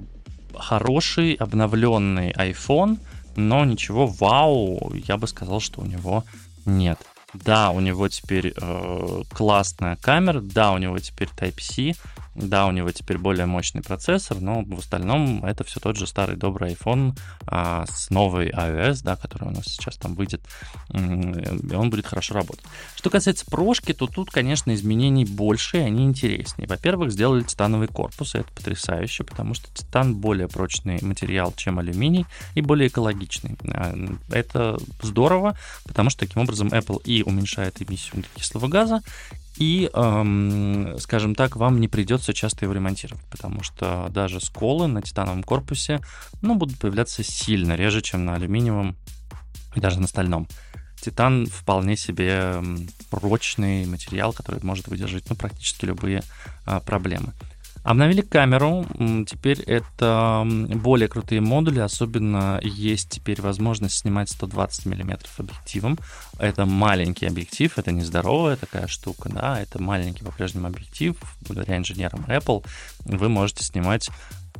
хороший 0.59 1.33
обновленный 1.33 2.31
iPhone, 2.31 2.99
но 3.35 3.65
ничего 3.65 4.07
вау, 4.07 4.93
я 5.07 5.17
бы 5.17 5.27
сказал, 5.27 5.59
что 5.59 5.81
у 5.81 5.85
него 5.85 6.23
нет. 6.65 6.99
Да, 7.33 7.71
у 7.71 7.79
него 7.81 8.07
теперь 8.07 8.53
э, 8.55 9.23
классная 9.33 9.97
камера, 9.97 10.39
да, 10.39 10.71
у 10.71 10.77
него 10.77 10.97
теперь 10.99 11.27
Type-C, 11.37 11.95
да, 12.35 12.67
у 12.67 12.71
него 12.71 12.91
теперь 12.91 13.17
более 13.17 13.45
мощный 13.45 13.81
процессор, 13.81 14.39
но 14.41 14.61
в 14.63 14.79
остальном 14.79 15.45
это 15.45 15.63
все 15.63 15.79
тот 15.79 15.95
же 15.95 16.05
старый 16.05 16.35
добрый 16.35 16.73
iPhone 16.73 17.17
а, 17.47 17.85
с 17.87 18.09
новой 18.09 18.49
iOS, 18.49 19.03
да, 19.03 19.15
который 19.15 19.47
у 19.47 19.51
нас 19.51 19.65
сейчас 19.65 19.95
там 19.95 20.15
выйдет, 20.15 20.41
и 20.93 21.75
он 21.75 21.89
будет 21.89 22.05
хорошо 22.05 22.33
работать. 22.33 22.65
Что 22.95 23.09
касается 23.09 23.45
прошки, 23.45 23.93
то 23.93 24.07
тут, 24.07 24.31
конечно, 24.31 24.73
изменений 24.73 25.25
больше, 25.25 25.77
и 25.77 25.81
они 25.81 26.03
интереснее. 26.03 26.67
Во-первых, 26.67 27.11
сделали 27.11 27.43
титановый 27.43 27.87
корпус, 27.87 28.35
и 28.35 28.39
это 28.39 28.51
потрясающе, 28.51 29.23
потому 29.23 29.53
что 29.53 29.73
титан 29.73 30.15
более 30.15 30.49
прочный 30.49 30.99
материал, 31.01 31.53
чем 31.55 31.79
алюминий, 31.79 32.25
и 32.53 32.61
более 32.61 32.89
экологичный. 32.89 33.57
А, 33.73 33.95
это 34.29 34.77
здорово, 35.01 35.57
потому 35.85 36.09
что 36.09 36.25
таким 36.25 36.41
образом 36.41 36.67
Apple 36.67 37.01
и 37.03 37.23
уменьшает 37.23 37.81
эмиссию 37.81 38.17
углекислого 38.17 38.67
газа, 38.67 39.01
и, 39.57 39.89
эм, 39.93 40.99
скажем 40.99 41.33
так, 41.33 41.55
вам 41.55 41.79
не 41.79 41.87
придется 41.87 42.33
часто 42.33 42.65
его 42.65 42.73
ремонтировать, 42.73 43.23
потому 43.25 43.63
что 43.63 44.07
даже 44.09 44.41
сколы 44.41 44.87
на 44.87 45.01
титановом 45.01 45.43
корпусе 45.43 46.01
ну, 46.41 46.55
будут 46.55 46.77
появляться 46.77 47.23
сильно 47.23 47.75
реже, 47.75 48.01
чем 48.01 48.25
на 48.25 48.35
алюминиевом 48.35 48.95
и 49.75 49.79
даже 49.79 49.99
на 50.01 50.07
стальном. 50.07 50.47
Титан 50.99 51.45
вполне 51.45 51.95
себе 51.95 52.61
прочный 53.09 53.85
материал, 53.85 54.33
который 54.33 54.59
может 54.63 54.87
выдержать 54.87 55.29
ну, 55.29 55.35
практически 55.35 55.85
любые 55.85 56.23
а, 56.65 56.79
проблемы. 56.79 57.33
Обновили 57.85 58.21
камеру, 58.21 58.83
теперь 59.27 59.61
это 59.61 60.43
более 60.43 61.07
крутые 61.07 61.39
модули, 61.39 61.79
особенно 61.79 62.59
есть 62.63 63.11
теперь 63.11 63.39
возможность 63.41 63.99
снимать 63.99 64.27
120 64.31 64.87
мм 64.87 65.19
объективом. 65.37 65.99
Это 66.39 66.65
маленький 66.65 67.27
объектив, 67.27 67.77
это 67.77 67.91
нездоровая 67.91 68.55
такая 68.55 68.87
штука, 68.87 69.29
да, 69.29 69.61
это 69.61 69.79
маленький 69.79 70.23
по-прежнему 70.23 70.65
объектив, 70.65 71.15
благодаря 71.41 71.77
инженерам 71.77 72.25
Apple 72.27 72.65
вы 73.05 73.29
можете 73.29 73.63
снимать 73.63 74.09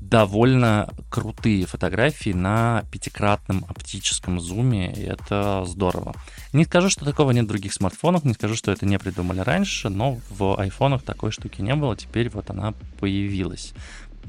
довольно 0.10 0.94
крутые 1.10 1.66
фотографии 1.66 2.32
на 2.32 2.84
пятикратном 2.92 3.66
оптическом 3.68 4.40
зуме, 4.40 4.94
и 4.94 5.02
это 5.02 5.64
здорово. 5.66 6.14
Не 6.54 6.66
скажу, 6.66 6.90
что 6.90 7.06
такого 7.06 7.32
нет 7.32 7.46
в 7.46 7.50
других 7.50 7.74
смартфонах, 7.74 8.24
не 8.24 8.34
скажу, 8.34 8.56
что 8.56 8.72
это 8.72 8.86
не 8.86 9.00
придумали 9.00 9.40
раньше, 9.40 9.90
но 9.90 10.20
в 10.30 10.60
айфонах 10.60 11.04
такой 11.04 11.32
штуки 11.32 11.62
не 11.62 11.76
было, 11.76 11.96
теперь 11.96 12.30
вот 12.30 12.50
она 12.50 12.74
появилась. 13.00 13.74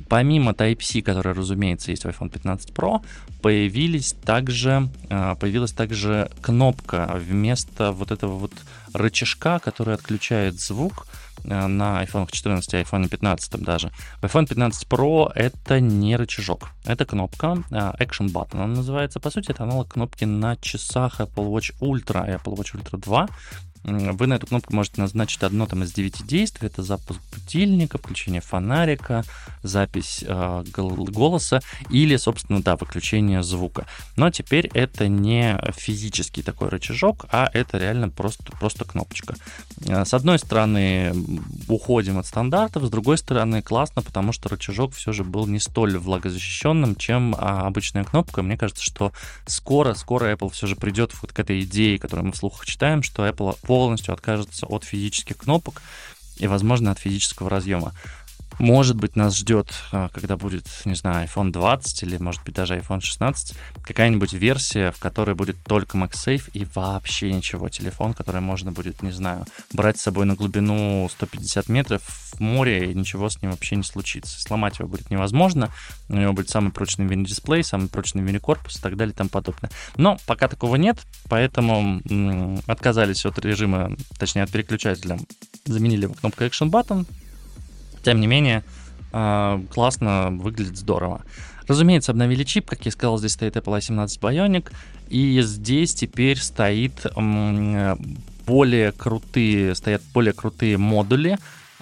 Помимо 0.08 0.52
Type-C, 0.52 1.02
который, 1.02 1.32
разумеется, 1.32 1.90
есть 1.90 2.04
в 2.04 2.08
iPhone 2.08 2.30
15 2.30 2.70
Pro, 2.70 3.04
появились 3.42 4.12
также, 4.12 4.88
а, 5.08 5.34
появилась 5.36 5.72
также 5.72 6.30
кнопка 6.42 7.10
вместо 7.14 7.92
вот 7.92 8.10
этого 8.10 8.36
вот 8.36 8.52
рычажка, 8.96 9.58
который 9.58 9.94
отключает 9.94 10.60
звук 10.60 11.06
а, 11.48 11.68
на 11.68 12.02
iPhone 12.02 12.28
14 12.30 12.74
и 12.74 12.76
iPhone 12.78 13.08
15 13.08 13.60
даже. 13.62 13.90
В 14.20 14.24
iPhone 14.24 14.46
15 14.46 14.88
Pro 14.88 15.30
это 15.34 15.80
не 15.80 16.16
рычажок, 16.16 16.70
это 16.84 17.04
кнопка, 17.04 17.62
а, 17.70 17.94
Action 17.98 18.32
Button 18.32 18.54
она 18.54 18.66
называется. 18.66 19.20
По 19.20 19.30
сути, 19.30 19.50
это 19.50 19.64
аналог 19.64 19.92
кнопки 19.92 20.24
на 20.24 20.56
часах 20.56 21.20
Apple 21.20 21.50
Watch 21.50 21.74
Ultra 21.80 22.26
и 22.28 22.36
Apple 22.36 22.56
Watch 22.56 22.74
Ultra 22.74 22.98
2, 22.98 23.28
вы 23.86 24.26
на 24.26 24.34
эту 24.34 24.46
кнопку 24.46 24.74
можете 24.74 25.00
назначить 25.00 25.42
одно 25.42 25.66
там 25.66 25.84
из 25.84 25.92
девяти 25.92 26.24
действий. 26.24 26.66
Это 26.66 26.82
запуск 26.82 27.20
будильника, 27.32 27.98
включение 27.98 28.40
фонарика, 28.40 29.24
запись 29.62 30.24
э, 30.26 30.64
голоса 30.74 31.60
или, 31.90 32.16
собственно, 32.16 32.62
да, 32.62 32.76
выключение 32.76 33.42
звука. 33.42 33.86
Но 34.16 34.30
теперь 34.30 34.66
это 34.74 35.06
не 35.08 35.58
физический 35.76 36.42
такой 36.42 36.68
рычажок, 36.68 37.26
а 37.30 37.48
это 37.52 37.78
реально 37.78 38.08
просто, 38.08 38.44
просто 38.58 38.84
кнопочка. 38.84 39.36
Э, 39.86 40.04
с 40.04 40.12
одной 40.14 40.38
стороны, 40.38 41.14
уходим 41.68 42.18
от 42.18 42.26
стандартов, 42.26 42.84
с 42.84 42.90
другой 42.90 43.18
стороны, 43.18 43.62
классно, 43.62 44.02
потому 44.02 44.32
что 44.32 44.48
рычажок 44.48 44.94
все 44.94 45.12
же 45.12 45.22
был 45.22 45.46
не 45.46 45.60
столь 45.60 45.98
влагозащищенным, 45.98 46.96
чем 46.96 47.36
а, 47.38 47.66
обычная 47.66 48.04
кнопка. 48.04 48.42
Мне 48.42 48.56
кажется, 48.56 48.82
что 48.82 49.12
скоро, 49.46 49.94
скоро 49.94 50.32
Apple 50.32 50.50
все 50.50 50.66
же 50.66 50.74
придет 50.74 51.12
вот 51.22 51.32
к 51.32 51.38
этой 51.38 51.60
идее, 51.60 51.98
которую 51.98 52.26
мы 52.26 52.32
вслух 52.32 52.64
читаем, 52.66 53.02
что 53.02 53.26
Apple 53.26 53.56
полностью 53.76 54.14
откажется 54.14 54.64
от 54.64 54.84
физических 54.84 55.36
кнопок 55.36 55.82
и, 56.38 56.46
возможно, 56.46 56.92
от 56.92 56.98
физического 56.98 57.50
разъема. 57.50 57.92
Может 58.58 58.96
быть, 58.96 59.16
нас 59.16 59.36
ждет, 59.36 59.68
а, 59.92 60.08
когда 60.08 60.36
будет, 60.36 60.64
не 60.86 60.94
знаю, 60.94 61.28
iPhone 61.28 61.52
20 61.52 62.02
или, 62.04 62.16
может 62.16 62.42
быть, 62.42 62.54
даже 62.54 62.76
iPhone 62.76 63.00
16, 63.00 63.54
какая-нибудь 63.82 64.32
версия, 64.32 64.92
в 64.92 64.98
которой 64.98 65.34
будет 65.34 65.56
только 65.64 65.98
MagSafe 65.98 66.50
и 66.54 66.66
вообще 66.74 67.32
ничего. 67.32 67.68
Телефон, 67.68 68.14
который 68.14 68.40
можно 68.40 68.72
будет, 68.72 69.02
не 69.02 69.12
знаю, 69.12 69.44
брать 69.72 69.98
с 69.98 70.02
собой 70.02 70.24
на 70.24 70.34
глубину 70.34 71.06
150 71.10 71.68
метров 71.68 72.02
в 72.02 72.40
море, 72.40 72.90
и 72.90 72.94
ничего 72.94 73.28
с 73.28 73.42
ним 73.42 73.50
вообще 73.50 73.76
не 73.76 73.82
случится. 73.82 74.40
Сломать 74.40 74.78
его 74.78 74.88
будет 74.88 75.10
невозможно. 75.10 75.70
У 76.08 76.16
него 76.16 76.32
будет 76.32 76.48
самый 76.48 76.72
прочный 76.72 77.04
мини-дисплей, 77.04 77.62
самый 77.62 77.88
прочный 77.88 78.22
мини-корпус 78.22 78.78
и 78.78 78.80
так 78.80 78.96
далее 78.96 79.12
и 79.12 79.16
тому 79.16 79.28
подобное. 79.28 79.70
Но 79.96 80.16
пока 80.26 80.48
такого 80.48 80.76
нет, 80.76 80.98
поэтому 81.28 82.00
отказались 82.66 83.26
от 83.26 83.38
режима, 83.38 83.94
точнее, 84.18 84.44
от 84.44 84.50
переключателя. 84.50 85.18
Заменили 85.66 86.04
его 86.04 86.14
кнопкой 86.14 86.48
Action 86.48 86.70
Button, 86.70 87.06
тем 88.06 88.20
не 88.20 88.28
менее, 88.28 88.62
а, 89.12 89.60
классно, 89.74 90.28
выглядит 90.30 90.76
здорово. 90.76 91.22
Разумеется, 91.66 92.12
обновили 92.12 92.44
чип, 92.44 92.66
как 92.66 92.86
я 92.86 92.92
сказал, 92.92 93.18
здесь 93.18 93.32
стоит 93.32 93.56
Apple 93.56 93.76
A17 93.76 94.20
Bionic, 94.20 94.72
и 95.08 95.40
здесь 95.42 95.92
теперь 95.92 96.38
стоит 96.38 97.04
более 98.46 98.92
крутые, 98.92 99.74
стоят 99.74 100.02
более 100.14 100.32
крутые 100.32 100.78
модули, 100.78 101.36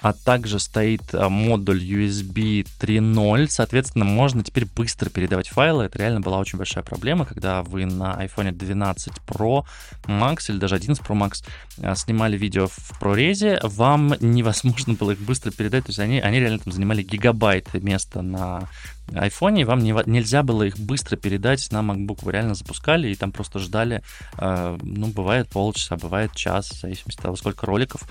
а 0.05 0.13
также 0.13 0.59
стоит 0.59 1.01
а, 1.13 1.29
модуль 1.29 1.81
USB 1.81 2.63
3.0, 2.79 3.47
соответственно, 3.49 4.05
можно 4.05 4.43
теперь 4.43 4.67
быстро 4.67 5.09
передавать 5.09 5.47
файлы. 5.47 5.85
Это 5.85 5.97
реально 5.97 6.21
была 6.21 6.37
очень 6.37 6.59
большая 6.59 6.83
проблема, 6.83 7.25
когда 7.25 7.63
вы 7.63 7.87
на 7.87 8.13
iPhone 8.23 8.51
12 8.51 9.13
Pro 9.25 9.65
Max 10.05 10.41
или 10.49 10.59
даже 10.59 10.75
11 10.75 11.03
Pro 11.03 11.17
Max 11.17 11.43
а, 11.81 11.95
снимали 11.95 12.37
видео 12.37 12.67
в 12.67 13.01
ProRes, 13.01 13.67
вам 13.67 14.13
невозможно 14.19 14.93
было 14.93 15.09
их 15.09 15.19
быстро 15.21 15.49
передать, 15.49 15.85
то 15.85 15.89
есть 15.89 15.97
они, 15.97 16.19
они 16.19 16.39
реально 16.39 16.59
там 16.59 16.71
занимали 16.71 17.01
гигабайт 17.01 17.73
места 17.73 18.21
на 18.21 18.69
и 19.11 19.63
вам 19.63 19.79
не, 19.79 19.95
нельзя 20.05 20.43
было 20.43 20.63
их 20.63 20.77
быстро 20.79 21.15
передать 21.15 21.71
на 21.71 21.79
MacBook. 21.79 22.19
Вы 22.23 22.31
реально 22.31 22.55
запускали 22.55 23.09
и 23.09 23.15
там 23.15 23.31
просто 23.31 23.59
ждали, 23.59 24.01
э, 24.37 24.77
ну, 24.81 25.07
бывает 25.07 25.47
полчаса, 25.49 25.95
бывает 25.95 26.33
час, 26.35 26.69
в 26.69 26.81
зависимости 26.81 27.19
от 27.19 27.23
того, 27.23 27.35
сколько 27.35 27.65
роликов, 27.65 28.01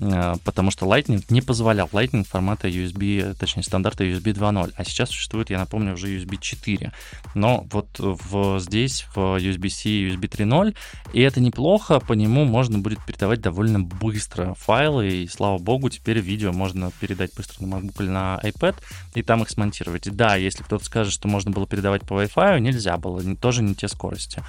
э, 0.00 0.34
потому 0.44 0.70
что 0.70 0.86
Lightning 0.86 1.24
не 1.28 1.40
позволял. 1.40 1.88
Lightning 1.88 2.24
формата 2.24 2.68
USB, 2.68 3.34
точнее, 3.34 3.62
стандарта 3.62 4.04
USB 4.04 4.32
2.0, 4.32 4.72
а 4.76 4.84
сейчас 4.84 5.10
существует, 5.10 5.50
я 5.50 5.58
напомню, 5.58 5.94
уже 5.94 6.08
USB 6.08 6.38
4. 6.40 6.92
Но 7.34 7.66
вот 7.70 7.88
в, 7.98 8.60
здесь 8.60 9.06
в 9.14 9.18
USB-C 9.18 9.88
USB 9.88 10.28
3.0, 10.28 10.76
и 11.12 11.20
это 11.20 11.40
неплохо, 11.40 12.00
по 12.00 12.12
нему 12.12 12.44
можно 12.44 12.78
будет 12.78 13.04
передавать 13.04 13.40
довольно 13.40 13.80
быстро 13.80 14.54
файлы, 14.54 15.24
и 15.24 15.28
слава 15.28 15.58
богу, 15.58 15.90
теперь 15.90 16.20
видео 16.20 16.52
можно 16.52 16.90
передать 17.00 17.34
быстро 17.36 17.66
на 17.66 17.74
MacBook 17.74 18.02
или 18.02 18.08
на 18.08 18.40
iPad, 18.42 18.76
и 19.14 19.22
там 19.22 19.42
их 19.42 19.50
смонтировать. 19.50 20.08
Да, 20.14 20.36
если 20.44 20.62
кто-то 20.62 20.84
скажет, 20.84 21.12
что 21.12 21.28
можно 21.28 21.50
было 21.50 21.66
передавать 21.66 22.02
по 22.02 22.22
Wi-Fi, 22.22 22.60
нельзя 22.60 22.96
было, 22.96 23.22
тоже 23.36 23.62
не 23.62 23.74
те 23.74 23.88
скорости. 23.88 24.42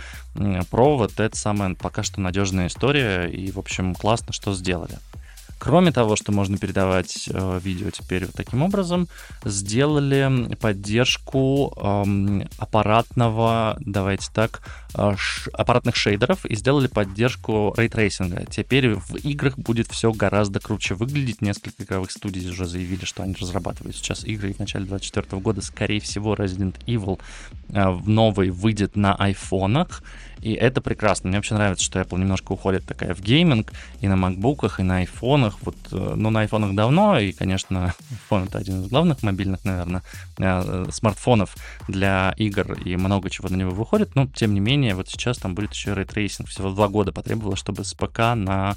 Провод— 0.69 1.13
это 1.19 1.37
самая 1.37 1.75
пока 1.75 2.03
что 2.03 2.21
надежная 2.21 2.67
история, 2.67 3.25
и, 3.25 3.51
в 3.51 3.57
общем, 3.57 3.95
классно, 3.95 4.33
что 4.33 4.53
сделали. 4.53 4.97
Кроме 5.65 5.91
того, 5.91 6.15
что 6.15 6.31
можно 6.31 6.59
передавать 6.59 7.27
э, 7.27 7.59
видео 7.63 7.89
теперь 7.89 8.27
вот 8.27 8.35
таким 8.35 8.61
образом, 8.61 9.07
сделали 9.43 10.55
поддержку 10.57 11.73
э, 11.75 12.45
аппаратного, 12.59 13.75
давайте 13.79 14.27
так, 14.31 14.61
э, 14.93 15.15
ш, 15.17 15.49
аппаратных 15.53 15.95
шейдеров 15.95 16.45
и 16.45 16.55
сделали 16.55 16.85
поддержку 16.85 17.73
ray 17.75 17.93
tracing 17.93 18.34
а. 18.34 18.45
Теперь 18.45 18.93
в 18.93 19.15
играх 19.15 19.57
будет 19.57 19.87
все 19.87 20.11
гораздо 20.11 20.59
круче 20.59 20.93
выглядеть. 20.93 21.41
Несколько 21.41 21.81
игровых 21.81 22.11
студий 22.11 22.47
уже 22.47 22.67
заявили, 22.67 23.05
что 23.05 23.23
они 23.23 23.33
разрабатывают 23.33 23.95
сейчас 23.95 24.23
игры, 24.23 24.51
и 24.51 24.53
в 24.53 24.59
начале 24.59 24.85
2024 24.85 25.41
года, 25.41 25.63
скорее 25.63 25.99
всего, 25.99 26.35
Resident 26.35 26.75
Evil 26.85 27.19
э, 27.69 28.01
новый 28.05 28.51
выйдет 28.51 28.95
на 28.95 29.15
айфонах. 29.15 30.03
И 30.45 30.53
это 30.53 30.79
прекрасно. 30.79 31.29
Мне 31.29 31.39
вообще 31.39 31.55
нравится, 31.55 31.83
что 31.83 31.99
Apple 31.99 32.19
немножко 32.19 32.51
уходит 32.51 32.85
такая 32.85 33.15
в 33.15 33.19
гейминг 33.19 33.73
и 33.99 34.07
на 34.07 34.15
макбуках, 34.15 34.79
и 34.79 34.83
на 34.83 34.97
айфонах. 34.97 35.57
Вот, 35.63 35.75
э, 35.91 36.13
ну, 36.15 36.29
на 36.29 36.41
айфонах 36.41 36.75
давно, 36.75 37.17
и, 37.17 37.31
конечно, 37.31 37.95
iPhone 38.29 38.45
это 38.45 38.59
один 38.59 38.83
из 38.83 38.87
главных 38.89 39.23
мобильных, 39.23 39.65
наверное, 39.65 40.03
э, 40.37 40.85
смартфонов 40.91 41.55
для 41.87 42.35
игр, 42.37 42.73
и 42.73 42.95
много 42.95 43.31
чего 43.31 43.49
на 43.49 43.55
него 43.55 43.71
выходит. 43.71 44.13
Но, 44.13 44.27
тем 44.27 44.53
не 44.53 44.59
менее, 44.59 44.93
вот 44.93 45.09
сейчас 45.09 45.39
там 45.39 45.55
будет 45.55 45.73
еще 45.73 45.95
ray 45.95 46.09
tracing. 46.09 46.47
Всего 46.47 46.69
два 46.69 46.89
года 46.89 47.11
потребовалось, 47.11 47.57
чтобы 47.57 47.83
с 47.83 47.95
ПК 47.95 48.35
на... 48.35 48.75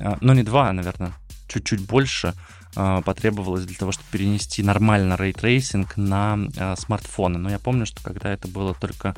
Э, 0.00 0.16
ну, 0.20 0.32
не 0.32 0.42
два, 0.42 0.72
наверное, 0.72 1.12
чуть-чуть 1.46 1.86
больше 1.86 2.34
потребовалось 2.74 3.66
для 3.66 3.76
того, 3.76 3.92
чтобы 3.92 4.08
перенести 4.10 4.60
нормально 4.60 5.14
ray 5.16 5.40
tracing 5.40 5.96
на 5.96 6.36
смартфоны. 6.76 7.38
Но 7.38 7.48
я 7.48 7.60
помню, 7.60 7.86
что 7.86 8.02
когда 8.02 8.32
это 8.32 8.48
было 8.48 8.74
только 8.74 9.14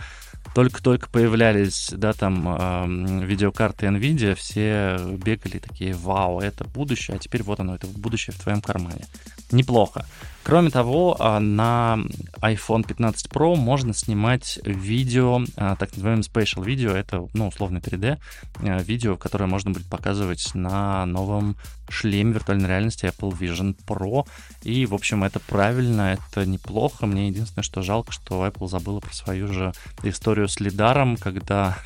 только-только 0.57 1.11
появлялись, 1.11 1.90
да, 1.92 2.14
там 2.14 2.49
э, 2.49 3.27
видеокарты 3.27 3.85
NVIDIA, 3.88 4.35
все 4.35 4.99
бегали 5.19 5.59
такие, 5.59 5.92
вау, 5.92 6.40
это 6.40 6.64
будущее, 6.64 7.19
а 7.19 7.19
теперь 7.19 7.42
вот 7.42 7.61
оно, 7.61 7.75
это 7.75 7.87
будущее 7.87 8.35
в 8.35 8.42
твоем 8.42 8.62
кармане. 8.62 9.05
Неплохо. 9.53 10.07
Кроме 10.47 10.71
того, 10.71 11.17
а, 11.19 11.41
на 11.41 11.99
iPhone 12.41 12.87
15 12.87 13.27
Pro 13.27 13.57
можно 13.57 13.93
снимать 13.93 14.61
видео, 14.63 15.41
а, 15.57 15.75
так 15.75 15.91
называемое 15.97 16.23
spatial 16.23 16.65
видео, 16.65 16.93
это, 16.93 17.27
ну, 17.35 17.49
условно 17.49 17.81
3D, 17.81 18.17
а, 18.61 18.81
видео, 18.81 19.17
которое 19.17 19.47
можно 19.47 19.73
будет 19.73 19.89
показывать 19.89 20.55
на 20.55 21.05
новом 21.05 21.57
шлеме 21.89 22.35
виртуальной 22.35 22.69
реальности 22.69 23.07
Apple 23.07 23.37
Vision 23.37 23.77
Pro. 23.89 24.25
И, 24.63 24.87
в 24.87 24.95
общем, 24.95 25.25
это 25.25 25.41
правильно, 25.41 26.13
это 26.13 26.47
неплохо. 26.47 27.07
Мне 27.07 27.27
единственное, 27.27 27.65
что 27.65 27.83
жалко, 27.83 28.13
что 28.13 28.47
Apple 28.47 28.69
забыла 28.69 29.01
про 29.01 29.13
свою 29.13 29.49
же 29.49 29.73
историю 30.05 30.47
с 30.47 30.61
лидаром, 30.61 31.17
когда 31.17 31.77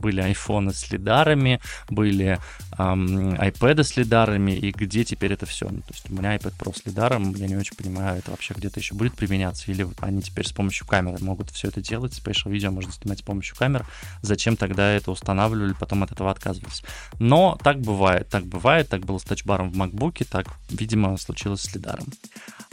были 0.00 0.20
айфоны 0.20 0.72
с 0.72 0.90
лидарами, 0.90 1.60
были 1.88 2.38
эм, 2.78 3.34
iPad 3.34 3.82
с 3.82 3.96
лидарами, 3.96 4.52
и 4.52 4.70
где 4.70 5.04
теперь 5.04 5.32
это 5.32 5.46
все? 5.46 5.68
Ну, 5.68 5.80
то 5.80 5.92
есть 5.92 6.10
у 6.10 6.14
меня 6.14 6.36
iPad 6.36 6.54
Pro 6.58 6.76
с 6.76 6.84
лидаром, 6.86 7.34
я 7.34 7.46
не 7.46 7.56
очень 7.56 7.76
понимаю, 7.76 8.18
это 8.18 8.30
вообще 8.30 8.54
где-то 8.54 8.80
еще 8.80 8.94
будет 8.94 9.14
применяться, 9.14 9.70
или 9.70 9.86
они 10.00 10.22
теперь 10.22 10.46
с 10.46 10.52
помощью 10.52 10.86
камеры 10.86 11.22
могут 11.22 11.50
все 11.50 11.68
это 11.68 11.80
делать, 11.80 12.14
спешл 12.14 12.50
видео 12.50 12.70
можно 12.70 12.92
снимать 12.92 13.18
с 13.18 13.22
помощью 13.22 13.56
камер, 13.56 13.86
зачем 14.22 14.56
тогда 14.56 14.90
это 14.92 15.10
устанавливали, 15.10 15.74
потом 15.78 16.02
от 16.02 16.12
этого 16.12 16.30
отказывались. 16.30 16.82
Но 17.18 17.58
так 17.62 17.80
бывает, 17.80 18.28
так 18.28 18.44
бывает, 18.44 18.88
так 18.88 19.04
было 19.04 19.18
с 19.18 19.24
тачбаром 19.24 19.70
в 19.70 19.76
MacBook, 19.76 20.24
так, 20.24 20.46
видимо, 20.70 21.16
случилось 21.16 21.62
с 21.62 21.74
лидаром. 21.74 22.06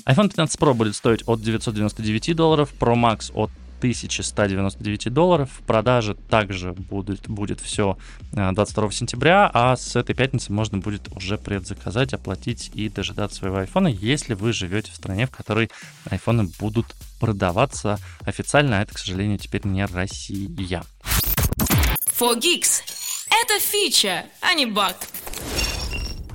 iPhone 0.05 0.29
15 0.29 0.59
Pro 0.59 0.73
будет 0.73 0.95
стоить 0.95 1.23
от 1.27 1.41
999 1.41 2.35
долларов, 2.35 2.73
Pro 2.79 2.95
Max 2.95 3.31
от 3.33 3.51
1199 3.91 5.13
долларов. 5.13 5.49
В 5.51 5.63
продаже 5.63 6.15
также 6.15 6.73
будет, 6.73 7.27
будет 7.27 7.61
все 7.61 7.97
22 8.31 8.91
сентября, 8.91 9.49
а 9.53 9.75
с 9.75 9.95
этой 9.95 10.15
пятницы 10.15 10.51
можно 10.51 10.77
будет 10.79 11.09
уже 11.15 11.37
предзаказать, 11.37 12.13
оплатить 12.13 12.71
и 12.73 12.89
дожидаться 12.89 13.37
своего 13.37 13.57
айфона, 13.57 13.87
если 13.87 14.33
вы 14.33 14.53
живете 14.53 14.91
в 14.91 14.95
стране, 14.95 15.27
в 15.27 15.31
которой 15.31 15.69
айфоны 16.09 16.49
будут 16.59 16.87
продаваться 17.19 17.99
официально, 18.23 18.79
а 18.79 18.81
это, 18.81 18.93
к 18.93 18.97
сожалению, 18.97 19.37
теперь 19.37 19.65
не 19.65 19.85
Россия. 19.85 20.83
4Geeks. 22.19 22.81
Это 23.29 23.59
фича, 23.59 24.25
а 24.41 24.53
не 24.53 24.65
баг. 24.65 24.95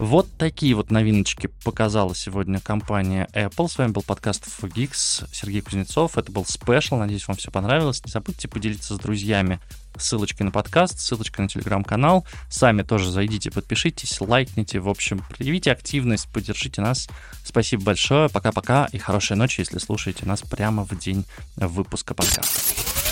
Вот 0.01 0.27
такие 0.39 0.75
вот 0.75 0.91
новиночки 0.91 1.51
показала 1.63 2.15
сегодня 2.15 2.59
компания 2.59 3.29
Apple. 3.35 3.69
С 3.69 3.77
вами 3.77 3.93
был 3.93 4.01
подкаст 4.01 4.47
Geeks, 4.63 5.29
Сергей 5.31 5.61
Кузнецов. 5.61 6.17
Это 6.17 6.33
был 6.33 6.47
спешл. 6.47 6.97
Надеюсь, 6.97 7.29
вам 7.29 7.37
все 7.37 7.51
понравилось. 7.51 8.03
Не 8.07 8.11
забудьте 8.11 8.49
поделиться 8.49 8.95
с 8.95 8.99
друзьями 8.99 9.61
ссылочкой 9.99 10.47
на 10.47 10.53
подкаст, 10.53 10.99
ссылочкой 10.99 11.43
на 11.43 11.49
телеграм-канал. 11.51 12.25
Сами 12.49 12.81
тоже 12.81 13.11
зайдите, 13.11 13.51
подпишитесь, 13.51 14.23
лайкните. 14.23 14.81
В 14.81 14.89
общем, 14.89 15.23
проявите 15.37 15.71
активность, 15.71 16.29
поддержите 16.33 16.81
нас. 16.81 17.07
Спасибо 17.45 17.83
большое. 17.83 18.31
Пока-пока 18.31 18.87
и 18.93 18.97
хорошей 18.97 19.37
ночи, 19.37 19.61
если 19.61 19.77
слушаете 19.77 20.25
нас 20.25 20.41
прямо 20.41 20.87
в 20.87 20.99
день 20.99 21.27
выпуска 21.57 22.15
подкаста. 22.15 22.59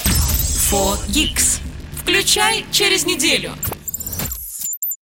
4Geeks. 0.06 1.60
Включай 2.00 2.64
через 2.72 3.04
неделю. 3.04 3.52